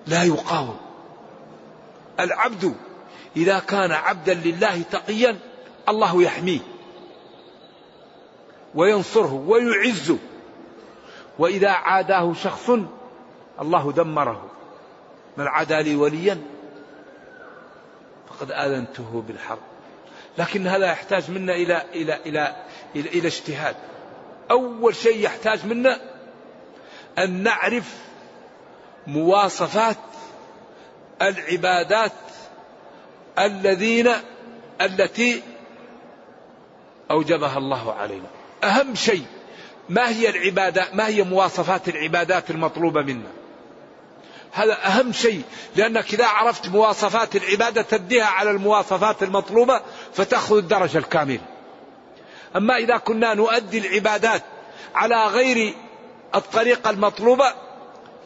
لا 0.06 0.22
يقاوم. 0.24 0.76
العبد 2.20 2.74
إذا 3.36 3.58
كان 3.58 3.92
عبدا 3.92 4.34
لله 4.34 4.82
تقيا 4.82 5.38
الله 5.88 6.22
يحميه 6.22 6.60
وينصره 8.74 9.44
ويعزه 9.46 10.18
وإذا 11.38 11.70
عاداه 11.70 12.32
شخص 12.32 12.70
الله 13.60 13.92
دمره. 13.92 14.50
من 15.36 15.46
عادى 15.46 15.82
لي 15.82 15.96
وليا 15.96 16.42
فقد 18.28 18.52
آذنته 18.52 19.24
بالحرب. 19.28 19.75
لكن 20.38 20.66
هذا 20.66 20.86
يحتاج 20.86 21.30
منا 21.30 21.54
إلى 21.54 21.82
إلى 21.94 22.18
إلى 22.26 22.56
إلى, 22.96 23.08
إلى 23.08 23.28
اجتهاد. 23.28 23.76
أول 24.50 24.94
شيء 24.94 25.24
يحتاج 25.24 25.66
منا 25.66 26.00
أن 27.18 27.42
نعرف 27.42 27.94
مواصفات 29.06 29.96
العبادات 31.22 32.12
الذين 33.38 34.10
التي 34.80 35.42
أوجبها 37.10 37.58
الله 37.58 37.92
علينا. 37.92 38.26
أهم 38.64 38.94
شيء 38.94 39.26
ما 39.88 40.08
هي 40.08 40.28
العبادة 40.28 40.86
ما 40.92 41.06
هي 41.06 41.22
مواصفات 41.22 41.88
العبادات 41.88 42.50
المطلوبة 42.50 43.02
منا؟ 43.02 43.35
هذا 44.56 44.86
أهم 44.86 45.12
شيء 45.12 45.42
لأنك 45.76 46.14
إذا 46.14 46.26
عرفت 46.26 46.68
مواصفات 46.68 47.36
العبادة 47.36 47.82
تديها 47.82 48.24
على 48.24 48.50
المواصفات 48.50 49.22
المطلوبة 49.22 49.80
فتأخذ 50.14 50.56
الدرجة 50.56 50.98
الكاملة. 50.98 51.40
أما 52.56 52.76
إذا 52.76 52.96
كنا 52.96 53.34
نؤدي 53.34 53.78
العبادات 53.78 54.42
على 54.94 55.26
غير 55.26 55.74
الطريقة 56.34 56.90
المطلوبة 56.90 57.54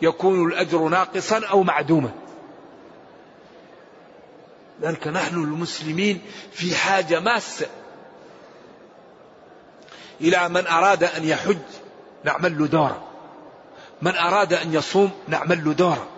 يكون 0.03 0.49
الأجر 0.49 0.89
ناقصا 0.89 1.47
أو 1.47 1.63
معدوما. 1.63 2.11
ذلك 4.83 5.07
نحن 5.07 5.35
المسلمين 5.35 6.21
في 6.53 6.75
حاجة 6.77 7.21
ماسة 7.21 7.67
إلى 10.21 10.49
من 10.49 10.67
أراد 10.67 11.05
أن 11.05 11.25
يحج 11.25 11.59
نعمل 12.25 12.59
له 12.59 12.67
دورة. 12.67 13.05
من 14.03 14.15
أراد 14.15 14.53
أن 14.53 14.75
يصوم 14.75 15.11
نعمل 15.29 15.65
له 15.65 15.73
دورة. 15.73 16.10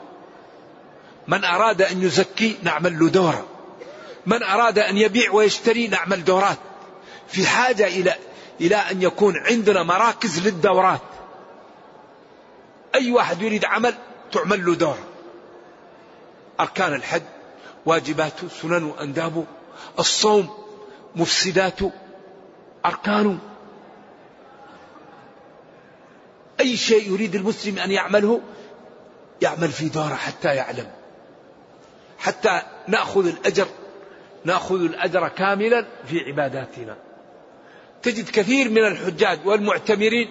من 1.28 1.44
أراد 1.44 1.82
أن 1.82 2.02
يزكي 2.02 2.56
نعمل 2.62 2.98
له 2.98 3.08
دورة. 3.08 3.46
من 4.26 4.42
أراد 4.42 4.78
أن 4.78 4.98
يبيع 4.98 5.30
ويشتري 5.32 5.88
نعمل 5.88 6.24
دورات. 6.24 6.58
في 7.28 7.46
حاجة 7.46 7.86
إلى 7.86 8.14
إلى 8.60 8.76
أن 8.76 9.02
يكون 9.02 9.36
عندنا 9.36 9.82
مراكز 9.82 10.46
للدورات. 10.46 11.00
أي 12.94 13.10
واحد 13.10 13.42
يريد 13.42 13.64
عمل 13.64 13.94
تعمل 14.32 14.66
له 14.66 14.74
دورة. 14.74 15.04
أركان 16.60 16.94
الحج 16.94 17.22
واجباته 17.86 18.48
سنن 18.62 18.92
أندابه 19.00 19.44
الصوم 19.98 20.48
مفسداته 21.16 21.92
أركانه 22.86 23.38
أي 26.60 26.76
شيء 26.76 27.12
يريد 27.12 27.34
المسلم 27.34 27.78
أن 27.78 27.90
يعمله 27.90 28.40
يعمل 29.42 29.68
في 29.68 29.88
داره 29.88 30.14
حتى 30.14 30.54
يعلم. 30.54 30.90
حتى 32.22 32.62
نأخذ 32.88 33.26
الأجر 33.26 33.68
نأخذ 34.44 34.80
الأجر 34.80 35.28
كاملا 35.28 35.86
في 36.06 36.20
عباداتنا. 36.20 36.96
تجد 38.02 38.30
كثير 38.30 38.68
من 38.68 38.86
الحجاج 38.86 39.38
والمعتمرين 39.44 40.28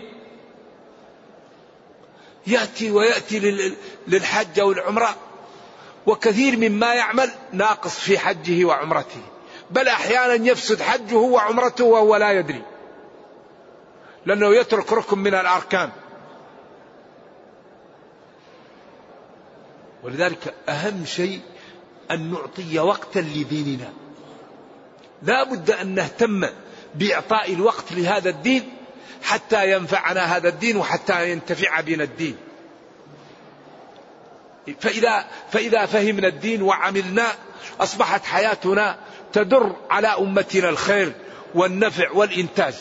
يأتي 2.48 2.92
ويأتي 2.92 3.40
للحج 4.08 4.60
أو 4.60 4.72
العمرة 4.72 5.16
وكثير 6.06 6.58
مما 6.58 6.94
يعمل 6.94 7.30
ناقص 7.54 8.00
في 8.00 8.20
حجه 8.20 8.66
وعمرته. 8.66 9.22
بل 9.72 9.88
أحيانا 9.88 10.50
يفسد 10.50 10.82
حجه 10.82 11.16
وعمرته 11.16 11.84
وهو 11.84 12.16
لا 12.16 12.32
يدري 12.32 12.62
لأنه 14.26 14.56
يترك 14.56 14.94
ركن 14.94 15.20
من 15.20 15.34
الأركان. 15.34 15.90
ولذلك 20.04 20.54
أهم 20.70 21.06
شيء 21.06 21.42
أن 22.12 22.32
نعطي 22.32 22.80
وقتا 22.80 23.20
لديننا. 23.20 23.94
لا 25.24 25.44
بد 25.44 25.72
أن 25.72 25.96
نهتم 25.96 26.48
بإعطاء 26.96 27.54
الوقت 27.54 27.92
لهذا 27.92 28.30
الدين 28.30 28.74
حتى 29.24 29.72
ينفعنا 29.72 30.22
هذا 30.38 30.50
الدين 30.50 30.78
وحتى 30.78 31.32
ينتفع 31.32 31.82
بنا 31.82 32.04
الدين. 32.04 32.38
فإذا 34.80 35.26
فإذا 35.52 35.86
فهمنا 35.86 36.28
الدين 36.28 36.62
وعملنا 36.62 37.28
أصبحت 37.80 38.26
حياتنا 38.26 38.98
تدر 39.34 39.76
على 39.90 40.08
أمتنا 40.08 40.70
الخير 40.70 41.14
والنفع 41.56 42.12
والإنتاج. 42.12 42.74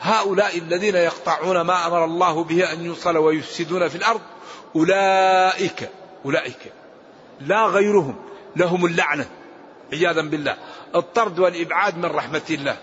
هؤلاء 0.00 0.58
الذين 0.58 0.94
يقطعون 0.94 1.60
ما 1.60 1.86
أمر 1.86 2.04
الله 2.04 2.44
به 2.44 2.72
أن 2.72 2.84
يوصل 2.84 3.16
ويفسدون 3.16 3.88
في 3.88 3.96
الأرض 3.96 4.20
أولئك 4.76 5.90
أولئك. 6.24 6.72
لا 7.40 7.66
غيرهم 7.66 8.16
لهم 8.56 8.86
اللعنة. 8.86 9.26
عياذا 9.92 10.22
بالله. 10.22 10.56
الطرد 10.94 11.38
والإبعاد 11.38 11.98
من 11.98 12.04
رحمة 12.04 12.42
الله. 12.50 12.76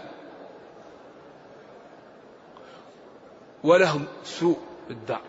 ولهم 3.64 4.06
سوء 4.24 4.60
الدار. 4.90 5.22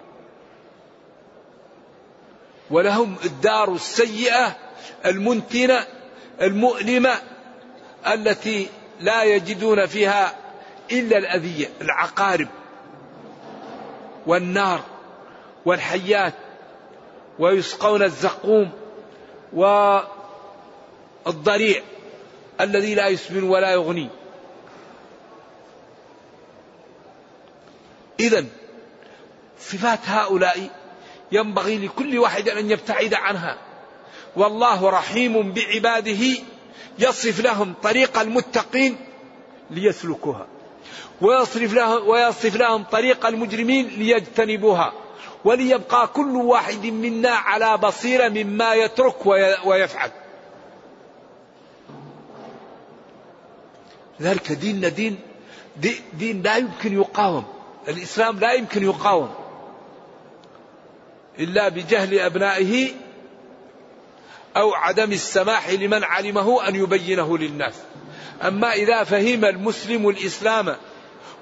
ولهم 2.70 3.16
الدار 3.24 3.72
السيئة 3.72 4.56
المنتنة 5.06 5.86
المؤلمة 6.40 7.14
التي 8.06 8.68
لا 9.00 9.22
يجدون 9.22 9.86
فيها 9.86 10.36
إلا 10.92 11.18
الأذية 11.18 11.68
العقارب 11.80 12.48
والنار 14.26 14.80
والحيات. 15.64 16.34
ويسقون 17.38 18.02
الزقوم 18.02 18.70
والضريع 21.26 21.82
الذي 22.60 22.94
لا 22.94 23.08
يسمن 23.08 23.42
ولا 23.42 23.72
يغني. 23.72 24.08
إذا 28.20 28.44
صفات 29.58 29.98
هؤلاء 30.04 30.70
ينبغي 31.32 31.86
لكل 31.86 32.18
واحد 32.18 32.48
أن 32.48 32.70
يبتعد 32.70 33.14
عنها. 33.14 33.58
والله 34.36 34.90
رحيم 34.90 35.52
بعباده 35.52 36.36
يصف 36.98 37.40
لهم 37.40 37.74
طريق 37.82 38.18
المتقين 38.20 38.96
ليسلكوها 39.70 40.46
ويصرف 41.20 41.74
لهم 41.74 42.08
ويصف 42.08 42.56
لهم 42.56 42.84
طريق 42.84 43.26
المجرمين 43.26 43.86
ليجتنبوها. 43.86 44.92
وليبقى 45.44 46.06
كل 46.06 46.36
واحد 46.36 46.86
منا 46.86 47.30
على 47.30 47.76
بصيرة 47.76 48.28
مما 48.28 48.74
يترك 48.74 49.26
ويفعل. 49.64 50.10
ذلك 54.22 54.52
ديننا 54.52 54.88
دين 54.88 55.18
دين 56.12 56.42
لا 56.42 56.56
يمكن 56.56 56.94
يقاوم. 56.94 57.44
الإسلام 57.88 58.38
لا 58.38 58.52
يمكن 58.52 58.84
يقاوم. 58.84 59.34
إلا 61.38 61.68
بجهل 61.68 62.18
أبنائه 62.18 62.88
أو 64.56 64.74
عدم 64.74 65.12
السماح 65.12 65.70
لمن 65.70 66.04
علمه 66.04 66.68
أن 66.68 66.76
يبينه 66.76 67.38
للناس. 67.38 67.74
أما 68.42 68.72
إذا 68.72 69.04
فهم 69.04 69.44
المسلم 69.44 70.08
الإسلام 70.08 70.76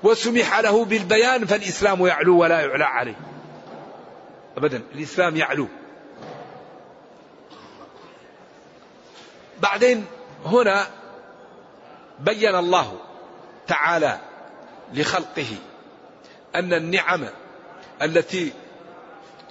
وسمح 0.02 0.58
له 0.58 0.84
بالبيان 0.84 1.46
فالإسلام 1.46 2.06
يعلو 2.06 2.38
ولا 2.38 2.60
يعلى 2.60 2.84
عليه. 2.84 3.31
أبدا. 4.56 4.82
الإسلام 4.94 5.36
يعلو. 5.36 5.68
بعدين 9.60 10.06
هنا 10.44 10.86
بين 12.20 12.54
الله 12.54 13.00
تعالى 13.66 14.18
لخلقه 14.94 15.56
أن 16.54 16.74
النعم 16.74 17.26
التي 18.02 18.52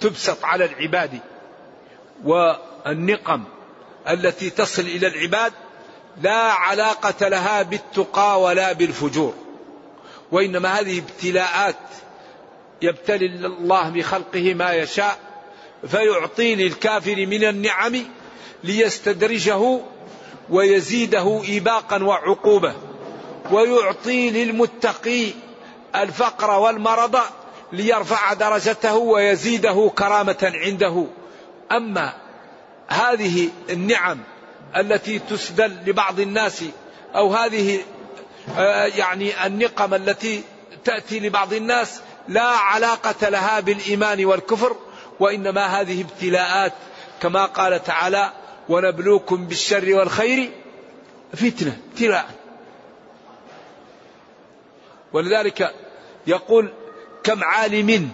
تبسط 0.00 0.44
على 0.44 0.64
العباد 0.64 1.20
والنقم 2.24 3.44
التي 4.08 4.50
تصل 4.50 4.82
إلى 4.82 5.06
العباد 5.06 5.52
لا 6.22 6.52
علاقة 6.52 7.28
لها 7.28 7.62
بالتقى 7.62 8.40
ولا 8.40 8.72
بالفجور 8.72 9.34
وإنما 10.32 10.80
هذه 10.80 10.98
ابتلاءات 10.98 11.76
يبتلي 12.82 13.26
الله 13.26 13.88
بخلقه 13.88 14.54
ما 14.54 14.72
يشاء 14.72 15.18
فيعطي 15.86 16.54
للكافر 16.54 17.26
من 17.26 17.44
النعم 17.44 17.96
ليستدرجه 18.64 19.80
ويزيده 20.50 21.42
إيباقا 21.48 22.04
وعقوبة 22.04 22.74
ويعطي 23.50 24.30
للمتقي 24.30 25.26
الفقر 25.96 26.60
والمرض 26.60 27.18
ليرفع 27.72 28.32
درجته 28.32 28.96
ويزيده 28.96 29.92
كرامة 29.98 30.52
عنده. 30.54 31.06
أما 31.72 32.12
هذه 32.88 33.48
النعم 33.70 34.18
التي 34.76 35.18
تسدل 35.18 35.76
لبعض 35.86 36.20
الناس 36.20 36.64
أو 37.14 37.34
هذه 37.34 37.80
آه، 38.56 38.86
يعني 38.86 39.46
النقم 39.46 39.94
التي 39.94 40.42
تأتي 40.84 41.20
لبعض 41.20 41.52
الناس 41.52 42.00
لا 42.28 42.42
علاقة 42.42 43.28
لها 43.28 43.60
بالإيمان 43.60 44.24
والكفر 44.24 44.76
وإنما 45.20 45.66
هذه 45.66 46.00
ابتلاءات. 46.00 46.72
كما 47.22 47.44
قال 47.44 47.84
تعالى 47.84 48.32
ونبلوكم 48.68 49.46
بالشر 49.46 49.94
والخير 49.94 50.50
فتنة. 51.34 51.76
ابتلاء. 51.92 52.26
ولذلك 55.12 55.74
يقول 56.26 56.72
كم 57.22 57.44
عالم 57.44 58.10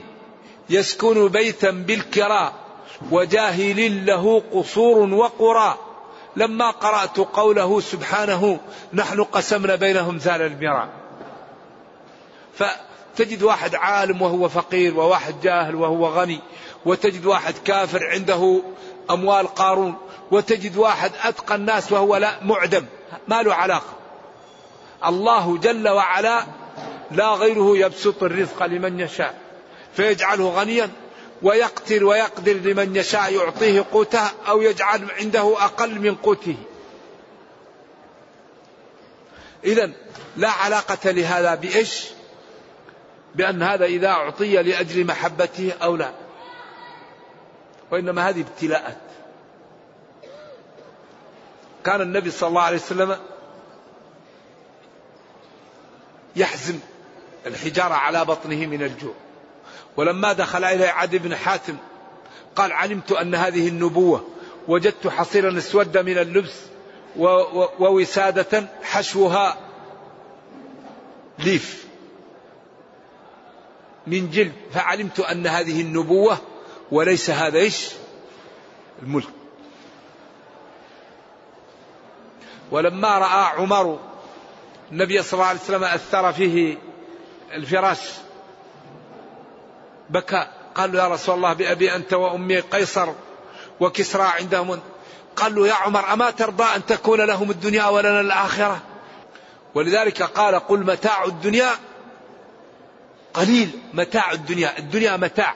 يسكن 0.70 1.28
بيتا 1.28 1.70
بالكراء 1.70 2.52
وجاهل 3.10 4.06
له 4.06 4.42
قصور 4.52 5.14
وقرى 5.14 5.78
لما 6.36 6.70
قرأت 6.70 7.16
قوله 7.18 7.80
سبحانه 7.80 8.60
نحن 8.92 9.24
قسمنا 9.24 9.74
بينهم 9.74 10.18
زال 10.18 10.42
المراء. 10.42 10.88
فتجد 12.58 13.42
واحد 13.42 13.74
عالم 13.74 14.22
وهو 14.22 14.48
فقير 14.48 14.96
وواحد 14.96 15.40
جاهل 15.40 15.74
وهو 15.74 16.06
غني 16.06 16.40
وتجد 16.86 17.26
واحد 17.26 17.54
كافر 17.64 18.06
عنده 18.06 18.62
أموال 19.10 19.46
قارون 19.46 19.94
وتجد 20.30 20.76
واحد 20.76 21.12
أتقى 21.22 21.54
الناس 21.54 21.92
وهو 21.92 22.16
لا 22.16 22.38
معدم 22.42 22.86
ما 23.28 23.42
له 23.42 23.54
علاقة. 23.54 23.92
الله 25.06 25.58
جل 25.58 25.88
وعلا 25.88 26.46
لا 27.10 27.28
غيره 27.28 27.78
يبسط 27.78 28.22
الرزق 28.22 28.62
لمن 28.66 29.00
يشاء 29.00 29.34
فيجعله 29.96 30.48
غنيا 30.48 30.90
ويقتر 31.42 32.04
ويقدر 32.04 32.52
لمن 32.52 32.96
يشاء 32.96 33.32
يعطيه 33.32 33.84
قوته 33.92 34.30
أو 34.48 34.62
يجعل 34.62 35.10
عنده 35.18 35.64
أقل 35.64 36.00
من 36.00 36.14
قوته. 36.14 36.56
إذا 39.64 39.90
لا 40.36 40.50
علاقة 40.50 41.10
لهذا 41.10 41.54
بإيش؟ 41.54 42.17
بأن 43.34 43.62
هذا 43.62 43.84
إذا 43.84 44.08
أعطي 44.08 44.62
لأجل 44.62 45.06
محبته 45.06 45.72
أو 45.82 45.96
لا. 45.96 46.12
وإنما 47.90 48.28
هذه 48.28 48.40
ابتلاءات. 48.40 48.98
كان 51.84 52.00
النبي 52.00 52.30
صلى 52.30 52.48
الله 52.48 52.62
عليه 52.62 52.76
وسلم 52.76 53.16
يحزم 56.36 56.78
الحجارة 57.46 57.94
على 57.94 58.24
بطنه 58.24 58.66
من 58.66 58.82
الجوع. 58.82 59.14
ولما 59.96 60.32
دخل 60.32 60.64
إليه 60.64 60.88
عدي 60.88 61.18
بن 61.18 61.36
حاتم 61.36 61.76
قال 62.56 62.72
علمت 62.72 63.12
أن 63.12 63.34
هذه 63.34 63.68
النبوة 63.68 64.24
وجدت 64.68 65.06
حصيرا 65.06 65.58
أسود 65.58 65.98
من 65.98 66.18
اللبس 66.18 66.54
ووسادة 67.78 68.68
حشوها 68.82 69.56
ليف. 71.38 71.87
من 74.08 74.30
جلد 74.30 74.52
فعلمت 74.72 75.20
أن 75.20 75.46
هذه 75.46 75.80
النبوة 75.80 76.38
وليس 76.92 77.30
هذا 77.30 77.58
إيش؟ 77.58 77.88
الملك. 79.02 79.28
ولما 82.70 83.18
رأى 83.18 83.44
عمر 83.60 83.98
النبي 84.92 85.22
صلى 85.22 85.32
الله 85.32 85.46
عليه 85.46 85.60
وسلم 85.60 85.84
أثر 85.84 86.32
فيه 86.32 86.78
الفراش 87.52 87.98
بكى. 90.10 90.46
قال 90.74 90.92
له 90.92 91.02
يا 91.02 91.08
رسول 91.08 91.34
الله 91.34 91.52
بأبي 91.52 91.94
أنت 91.94 92.12
وأمي 92.12 92.60
قيصر 92.60 93.12
وكسرى 93.80 94.22
عندهم. 94.22 94.80
قال 95.36 95.54
له 95.54 95.68
يا 95.68 95.74
عمر 95.74 96.12
أما 96.12 96.30
ترضى 96.30 96.64
أن 96.64 96.86
تكون 96.86 97.20
لهم 97.20 97.50
الدنيا 97.50 97.86
ولنا 97.86 98.20
الآخرة؟ 98.20 98.80
ولذلك 99.74 100.22
قال 100.22 100.54
قل 100.54 100.78
متاع 100.78 101.24
الدنيا 101.24 101.70
قليل 103.34 103.70
متاع 103.94 104.32
الدنيا 104.32 104.78
الدنيا 104.78 105.16
متاع. 105.16 105.54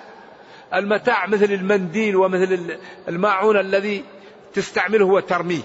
المتاع 0.74 1.26
مثل 1.26 1.44
المنديل 1.44 2.16
ومثل 2.16 2.78
الماعون 3.08 3.60
الذي 3.60 4.04
تستعمله 4.54 5.04
وترميه. 5.04 5.62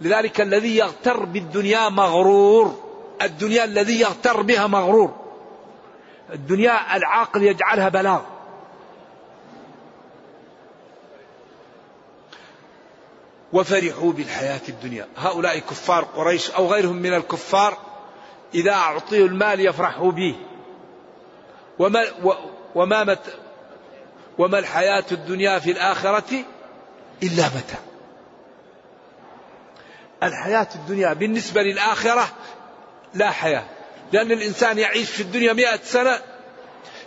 لذلك 0.00 0.40
الذي 0.40 0.76
يغتر 0.76 1.24
بالدنيا 1.24 1.88
مغرور. 1.88 2.82
الدنيا 3.22 3.64
الذي 3.64 4.00
يغتر 4.00 4.42
بها 4.42 4.66
مغرور. 4.66 5.14
الدنيا 6.32 6.96
العاقل 6.96 7.42
يجعلها 7.42 7.88
بلاغ. 7.88 8.20
وفرحوا 13.52 14.12
بالحياة 14.12 14.60
الدنيا. 14.68 15.08
هؤلاء 15.16 15.58
كفار 15.58 16.04
قريش 16.04 16.50
أو 16.50 16.66
غيرهم 16.66 16.96
من 16.96 17.14
الكفار 17.14 17.85
إذا 18.56 18.72
أعطيه 18.72 19.26
المال 19.26 19.60
يفرح 19.60 20.00
به. 20.00 20.36
وما, 21.78 22.04
وما, 22.74 23.04
مت 23.04 23.34
وما 24.38 24.58
الحياة 24.58 25.04
الدنيا 25.12 25.58
في 25.58 25.70
الآخرة 25.70 26.44
إلا 27.22 27.46
متاع. 27.46 27.78
الحياة 30.22 30.68
الدنيا 30.74 31.12
بالنسبة 31.12 31.62
للآخرة 31.62 32.28
لا 33.14 33.30
حياة. 33.30 33.64
لأن 34.12 34.32
الإنسان 34.32 34.78
يعيش 34.78 35.10
في 35.10 35.20
الدنيا 35.20 35.52
مئة 35.52 35.80
سنة 35.84 36.18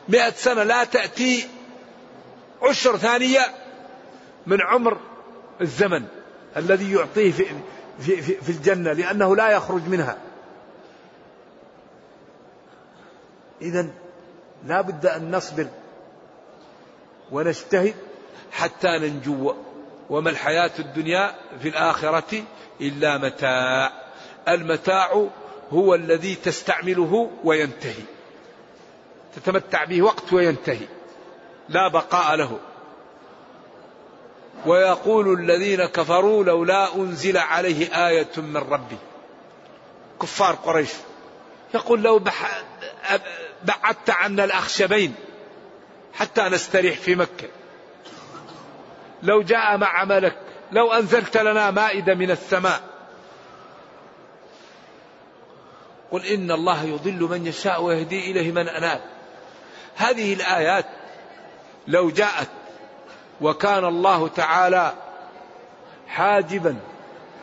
مئة 0.10 0.32
سنة 0.32 0.64
لا 0.64 0.84
تأتي 0.84 1.48
عشر 2.62 2.98
ثانية 2.98 3.40
من 4.48 4.62
عمر 4.62 4.98
الزمن 5.62 6.06
الذي 6.58 6.94
يعطيه 6.94 7.32
في, 7.32 7.46
في, 8.00 8.22
في, 8.22 8.36
في 8.36 8.50
الجنة 8.50 8.94
لأنه 8.94 9.36
لا 9.36 9.50
يخرج 9.50 9.82
منها. 9.88 10.18
إذا 13.62 13.88
لا 14.66 14.82
بد 14.82 15.06
أن 15.06 15.36
نصبر 15.36 15.68
ونجتهد 17.32 17.96
حتى 18.52 18.88
ننجو. 18.88 19.54
وما 20.10 20.30
الحياة 20.30 20.72
الدنيا 20.80 21.36
في 21.62 21.70
الآخرة 21.70 22.44
إلا 22.82 23.18
متاع. 23.18 23.92
المتاع 24.48 25.28
هو 25.72 25.96
الذي 25.96 26.36
تستعمله 26.36 27.32
وينتهي. 27.44 28.04
تتمتع 29.36 29.84
به 29.84 30.02
وقت 30.02 30.34
وينتهي. 30.34 30.88
لا 31.70 31.88
بقاء 31.88 32.36
له. 32.36 32.60
ويقول 34.66 35.40
الذين 35.40 35.86
كفروا 35.86 36.44
لولا 36.44 36.96
أنزل 36.96 37.38
عليه 37.38 38.08
آية 38.08 38.32
من 38.38 38.58
ربه. 38.58 38.98
كفار 40.22 40.56
قريش. 40.56 40.92
يقول 41.74 42.02
لو 42.02 42.20
بعدت 43.64 44.10
عنا 44.10 44.44
الأخشبين 44.44 45.16
حتى 46.14 46.42
نستريح 46.42 46.98
في 46.98 47.16
مكة. 47.16 47.48
لو 49.24 49.42
جاء 49.42 49.78
مع 49.78 50.04
ملك 50.04 50.38
لو 50.72 50.92
أنزلت 50.94 51.38
لنا 51.38 51.72
مائدة 51.72 52.16
من 52.16 52.32
السماء. 52.32 52.82
قل 56.12 56.26
إن 56.26 56.52
الله 56.52 56.84
يضل 56.84 57.28
من 57.32 57.48
يشاء 57.48 57.84
ويهدي 57.84 58.32
إليه 58.32 58.52
من 58.52 58.70
أناب. 58.70 59.02
هذه 59.96 60.34
الآيات 60.34 60.86
لو 61.88 62.10
جاءت 62.10 62.50
وكان 63.42 63.86
الله 63.86 64.28
تعالى 64.28 64.94
حاجبا 66.08 66.76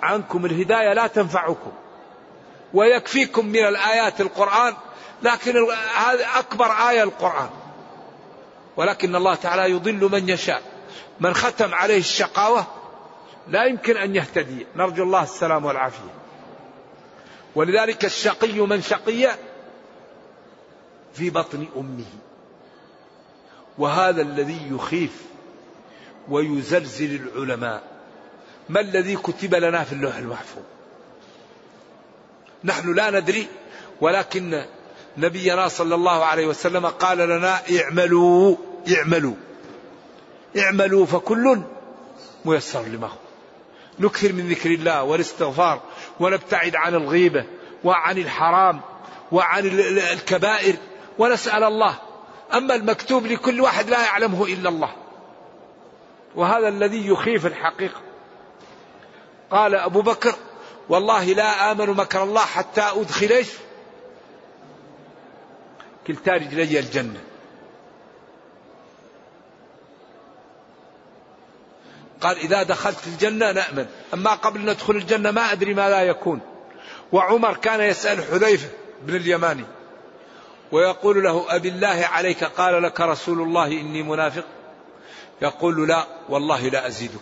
عنكم 0.03 0.47
الهداية 0.47 0.93
لا 0.93 1.07
تنفعكم. 1.07 1.73
ويكفيكم 2.75 3.47
من 3.47 3.65
الآيات 3.67 4.21
القرآن 4.21 4.75
لكن 5.23 5.57
هذا 5.97 6.27
أكبر 6.39 6.67
آية 6.67 7.03
القرآن. 7.03 7.51
ولكن 8.77 9.17
الله 9.17 9.35
تعالى 9.35 9.71
يضل 9.71 10.11
من 10.13 10.29
يشاء. 10.29 10.63
من 11.21 11.35
ختم 11.35 11.75
عليه 11.75 11.99
الشقاوة 11.99 12.67
لا 13.49 13.65
يمكن 13.65 13.97
أن 13.97 14.17
يهتدي. 14.17 14.67
نرجو 14.77 15.03
الله 15.03 15.23
السلام 15.23 15.65
والعافية. 15.65 16.15
ولذلك 17.55 18.05
الشقي 18.05 18.61
من 18.61 18.83
شقي 18.83 19.29
في 21.15 21.31
بطن 21.31 21.67
أمه. 21.77 22.05
وهذا 23.79 24.23
الذي 24.23 24.69
يخيف 24.71 25.23
ويزلزل 26.29 27.15
العلماء. 27.15 27.83
ما 28.69 28.81
الذي 28.81 29.17
كتب 29.17 29.55
لنا 29.55 29.85
في 29.85 29.93
اللوح 29.93 30.17
المحفوظ؟ 30.17 30.63
نحن 32.65 32.95
لا 32.95 33.11
ندري 33.11 33.47
ولكن 34.01 34.65
نبينا 35.19 35.69
صلى 35.69 35.95
الله 35.95 36.25
عليه 36.25 36.47
وسلم 36.47 36.87
قال 36.87 37.19
لنا 37.19 37.61
اعملوا 37.81 38.57
اعملوا. 38.97 39.35
اعملوا 40.59 41.07
فكل 41.07 41.61
ميسر 42.45 42.83
لما 42.83 43.07
هو. 43.07 43.17
نكثر 44.01 44.33
من 44.33 44.49
ذكر 44.49 44.71
الله 44.71 45.03
والاستغفار 45.03 45.81
ونبتعد 46.21 46.77
عن 46.77 46.95
الغيبة 46.95 47.45
وعن 47.85 48.19
الحرام 48.19 48.81
وعن 49.33 49.67
الكبائر 50.13 50.77
ونسأل 51.19 51.65
الله. 51.65 51.99
أما 52.55 52.75
المكتوب 52.75 53.27
لكل 53.27 53.61
واحد 53.61 53.91
لا 53.91 54.05
يعلمه 54.05 54.45
إلا 54.45 54.69
الله. 54.69 54.93
وهذا 56.35 56.69
الذي 56.69 57.07
يخيف 57.07 57.47
الحقيقة. 57.47 58.01
قال 59.51 59.75
أبو 59.75 60.03
بكر 60.03 60.35
والله 60.89 61.25
لا 61.25 61.73
آمن 61.73 61.91
مكر 61.91 62.23
الله 62.23 62.41
حتى 62.41 62.83
أدخل 62.83 63.45
كلتا 66.07 66.33
رجلي 66.33 66.79
الجنة. 66.79 67.21
قال 72.21 72.37
إذا 72.37 72.63
دخلت 72.63 73.07
الجنة 73.07 73.53
نأمن 73.53 73.87
أما 74.15 74.31
قبل 74.35 74.61
ندخل 74.61 74.97
الجنة 74.97 75.31
ما 75.31 75.53
أدري 75.53 75.75
ما 75.75 75.91
لا 75.91 76.03
يكون. 76.03 76.41
وعمر 77.13 77.57
كان 77.57 77.81
يسأل 77.81 78.25
حذيفة 78.25 78.69
بن 79.03 79.17
اليماني 79.17 79.65
ويقول 80.73 81.25
له 81.25 81.45
أبي 81.49 81.69
الله 81.69 82.09
عليك 82.13 82.45
قال 82.45 82.83
لك 82.83 83.01
رسول 83.01 83.41
الله 83.41 83.67
إني 83.67 84.03
منافق؟ 84.03 84.45
يقول 85.43 85.89
لا 85.89 86.07
والله 86.29 86.69
لا 86.69 86.87
أزيدك. 86.87 87.21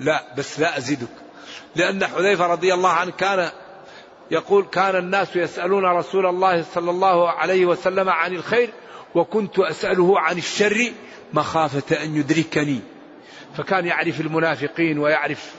لا 0.00 0.22
بس 0.36 0.60
لا 0.60 0.78
أزيدك. 0.78 1.08
لأن 1.76 2.06
حذيفة 2.06 2.46
رضي 2.46 2.74
الله 2.74 2.90
عنه 2.90 3.10
كان 3.10 3.50
يقول 4.30 4.64
كان 4.64 4.96
الناس 4.96 5.36
يسألون 5.36 5.84
رسول 5.84 6.26
الله 6.26 6.62
صلى 6.62 6.90
الله 6.90 7.30
عليه 7.30 7.66
وسلم 7.66 8.08
عن 8.08 8.32
الخير 8.34 8.70
وكنت 9.14 9.58
أسأله 9.58 10.20
عن 10.20 10.38
الشر 10.38 10.92
مخافة 11.32 12.04
أن 12.04 12.16
يدركني. 12.16 12.80
فكان 13.56 13.86
يعرف 13.86 14.20
المنافقين 14.20 14.98
ويعرف 14.98 15.54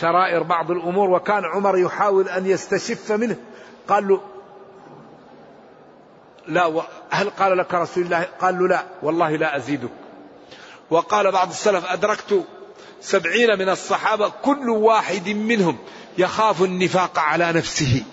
سرائر 0.00 0.42
بعض 0.42 0.70
الأمور 0.70 1.10
وكان 1.10 1.44
عمر 1.44 1.78
يحاول 1.78 2.28
أن 2.28 2.46
يستشف 2.46 3.12
منه. 3.12 3.36
قال 3.88 4.08
له 4.08 4.20
لا 6.46 6.82
هل 7.10 7.30
قال 7.30 7.58
لك 7.58 7.74
رسول 7.74 8.04
الله؟ 8.04 8.22
قال 8.40 8.58
له 8.58 8.68
لا 8.68 8.84
والله 9.02 9.36
لا 9.36 9.56
أزيدك. 9.56 9.90
وقال 10.90 11.32
بعض 11.32 11.48
السلف 11.48 11.84
أدركت 11.84 12.44
سبعين 13.00 13.58
من 13.58 13.68
الصحابة 13.68 14.28
كل 14.28 14.70
واحد 14.70 15.28
منهم 15.28 15.78
يخاف 16.18 16.62
النفاق 16.62 17.18
على 17.18 17.52
نفسه. 17.52 18.04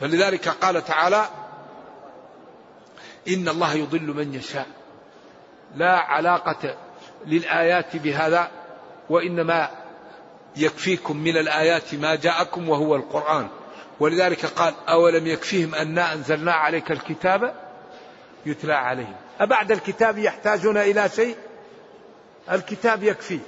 فلذلك 0.00 0.48
قال 0.48 0.84
تعالى 0.84 1.28
إن 3.28 3.48
الله 3.48 3.74
يضل 3.74 4.02
من 4.02 4.34
يشاء. 4.34 4.66
لا 5.74 5.96
علاقة 5.96 6.76
للآيات 7.26 7.96
بهذا 7.96 8.50
وإنما 9.10 9.70
يكفيكم 10.56 11.16
من 11.16 11.36
الآيات 11.36 11.94
ما 11.94 12.14
جاءكم 12.14 12.68
وهو 12.68 12.96
القرآن. 12.96 13.48
ولذلك 14.00 14.46
قال 14.46 14.74
أولم 14.88 15.26
يكفيهم 15.26 15.74
أنا 15.74 16.12
أنزلنا 16.12 16.52
عليك 16.52 16.90
الكتاب 16.90 17.54
يتلى 18.46 18.74
عليهم. 18.74 19.16
أبعد 19.40 19.72
الكتاب 19.72 20.18
يحتاجون 20.18 20.76
إلى 20.76 21.08
شيء؟ 21.08 21.36
الكتاب 22.52 23.02
يكفي. 23.02 23.38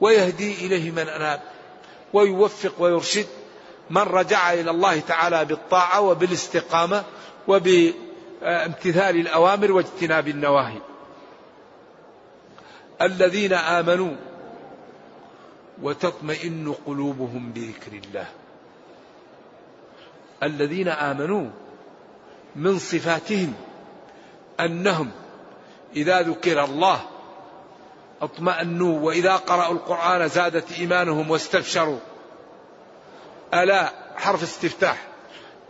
ويهدي 0.00 0.66
إليه 0.66 0.90
من 0.90 1.08
أناب 1.08 1.40
ويوفق 2.12 2.72
ويرشد 2.78 3.26
من 3.90 4.02
رجع 4.02 4.52
إلى 4.52 4.70
الله 4.70 5.00
تعالى 5.00 5.44
بالطاعة 5.44 6.00
وبالاستقامة 6.00 7.04
وبامتثال 7.48 9.16
الأوامر 9.16 9.72
واجتناب 9.72 10.28
النواهي. 10.28 10.78
الذين 13.02 13.52
آمنوا 13.52 14.16
وتطمئن 15.82 16.74
قلوبهم 16.86 17.52
بذكر 17.52 17.92
الله. 17.92 18.26
الذين 20.42 20.88
آمنوا 20.88 21.50
من 22.56 22.78
صفاتهم 22.78 23.54
أنهم 24.60 25.10
إذا 25.96 26.20
ذكر 26.22 26.64
الله 26.64 27.00
أطمأنوا 28.22 29.00
وإذا 29.00 29.36
قرأوا 29.36 29.74
القرآن 29.74 30.28
زادت 30.28 30.72
إيمانهم 30.72 31.30
واستبشروا. 31.30 31.98
ألا 33.54 33.92
حرف 34.16 34.42
استفتاح. 34.42 35.06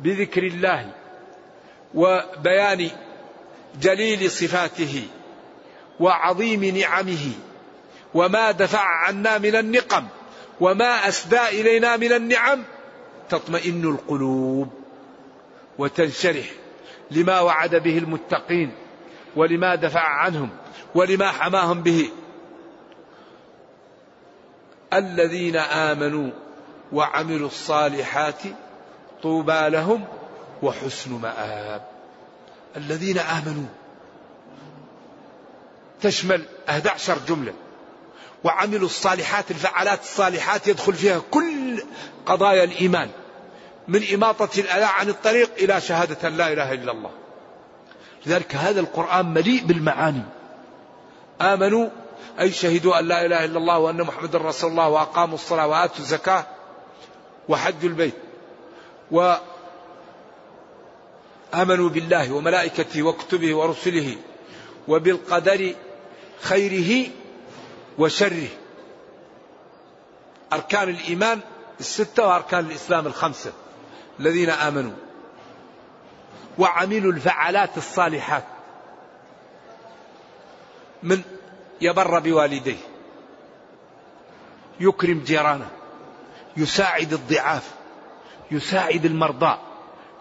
بذكر 0.00 0.42
الله 0.42 0.92
وبيان 1.94 2.90
جليل 3.80 4.30
صفاته 4.30 5.02
وعظيم 6.00 6.64
نعمه 6.64 7.32
وما 8.14 8.50
دفع 8.50 8.84
عنا 8.84 9.38
من 9.38 9.56
النقم 9.56 10.06
وما 10.60 11.08
أسدى 11.08 11.48
إلينا 11.48 11.96
من 11.96 12.12
النعم. 12.12 12.64
تطمئن 13.28 13.84
القلوب 13.84 14.68
وتنشرح 15.78 16.46
لما 17.10 17.40
وعد 17.40 17.74
به 17.74 17.98
المتقين 17.98 18.72
ولما 19.36 19.74
دفع 19.74 20.00
عنهم 20.00 20.50
ولما 20.94 21.30
حماهم 21.30 21.82
به. 21.82 22.10
الذين 24.98 25.56
آمنوا 25.56 26.30
وعملوا 26.92 27.46
الصالحات 27.46 28.42
طوبى 29.22 29.68
لهم 29.68 30.04
وحسن 30.62 31.10
مآب. 31.10 31.82
الذين 32.76 33.18
آمنوا. 33.18 33.66
تشمل 36.00 36.42
11 36.68 37.18
جملة. 37.28 37.52
وعملوا 38.44 38.86
الصالحات 38.86 39.50
الفعالات 39.50 40.00
الصالحات 40.00 40.68
يدخل 40.68 40.94
فيها 40.94 41.20
كل 41.30 41.82
قضايا 42.26 42.64
الإيمان. 42.64 43.10
من 43.88 44.02
إماطة 44.14 44.60
الأذى 44.60 44.84
عن 44.84 45.08
الطريق 45.08 45.50
إلى 45.58 45.80
شهادة 45.80 46.28
لا 46.28 46.52
إله 46.52 46.72
إلا 46.72 46.92
الله. 46.92 47.10
لذلك 48.26 48.54
هذا 48.54 48.80
القرآن 48.80 49.26
مليء 49.26 49.64
بالمعاني. 49.64 50.22
آمنوا 51.40 51.88
أي 52.40 52.52
شهدوا 52.52 52.98
أن 52.98 53.08
لا 53.08 53.26
إله 53.26 53.44
إلا 53.44 53.58
الله 53.58 53.78
وأن 53.78 54.02
محمد 54.02 54.36
رسول 54.36 54.70
الله 54.70 54.88
وأقاموا 54.88 55.34
الصلاة 55.34 55.66
وآتوا 55.66 55.98
الزكاة 55.98 56.46
وحجوا 57.48 57.88
البيت 57.88 58.14
وآمنوا 59.10 59.40
بالله 61.88 62.32
وملائكته 62.32 63.02
وكتبه 63.02 63.54
ورسله 63.54 64.16
وبالقدر 64.88 65.74
خيره 66.40 67.10
وشره. 67.98 68.48
أركان 70.52 70.88
الإيمان 70.88 71.40
الستة 71.80 72.26
وأركان 72.26 72.66
الإسلام 72.66 73.06
الخمسة. 73.06 73.52
الذين 74.20 74.50
آمنوا 74.50 74.92
وعملوا 76.58 77.12
الفعالات 77.12 77.76
الصالحات. 77.76 78.44
من 81.02 81.22
يبر 81.80 82.18
بوالديه. 82.18 82.76
يكرم 84.80 85.22
جيرانه. 85.26 85.70
يساعد 86.56 87.12
الضعاف. 87.12 87.70
يساعد 88.50 89.04
المرضى. 89.04 89.58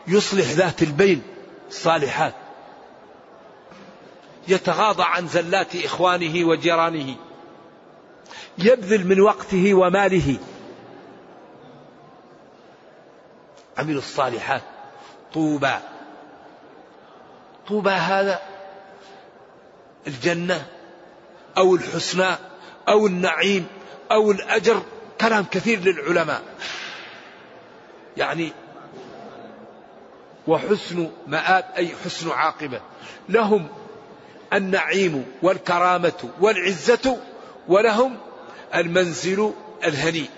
يصلح 0.08 0.51
ذات 0.51 0.82
البين. 0.82 1.24
الصالحات 1.68 2.34
يتغاضى 4.47 5.03
عن 5.03 5.28
زلات 5.28 5.76
إخوانه 5.76 6.47
وجيرانه. 6.47 7.16
يبذل 8.58 9.08
من 9.08 9.22
وقته 9.22 9.74
وماله. 9.74 10.38
عملوا 13.78 14.01
الصالحات. 14.01 14.64
طوبى. 15.34 15.76
طوبى 17.68 17.89
هذا 17.89 18.41
الجنة 20.08 20.76
أو 21.58 21.76
الحسنى 21.76 22.36
أو 22.88 23.08
النعيم 23.08 23.68
أو 24.12 24.32
الأجر 24.32 24.82
كلام 25.22 25.45
كثير 25.51 25.80
للعلماء. 25.80 26.41
يعني 28.18 28.51
وحسن 30.47 31.10
مآب 31.28 31.66
أي 31.78 31.89
حسن 32.05 32.32
عاقبة. 32.32 32.82
لهم 33.30 33.68
النعيم 34.53 35.26
والكرامة 35.41 36.30
والعزة 36.39 37.18
ولهم 37.68 38.18
المنزل 38.76 39.53
الهنيء. 39.84 40.30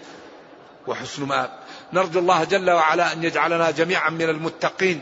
وحسن 0.87 1.23
مآب. 1.23 1.49
نرجو 1.93 2.19
الله 2.19 2.43
جل 2.43 2.71
وعلا 2.71 3.13
أن 3.13 3.23
يجعلنا 3.23 3.71
جميعا 3.71 4.09
من 4.09 4.29
المتقين. 4.29 5.01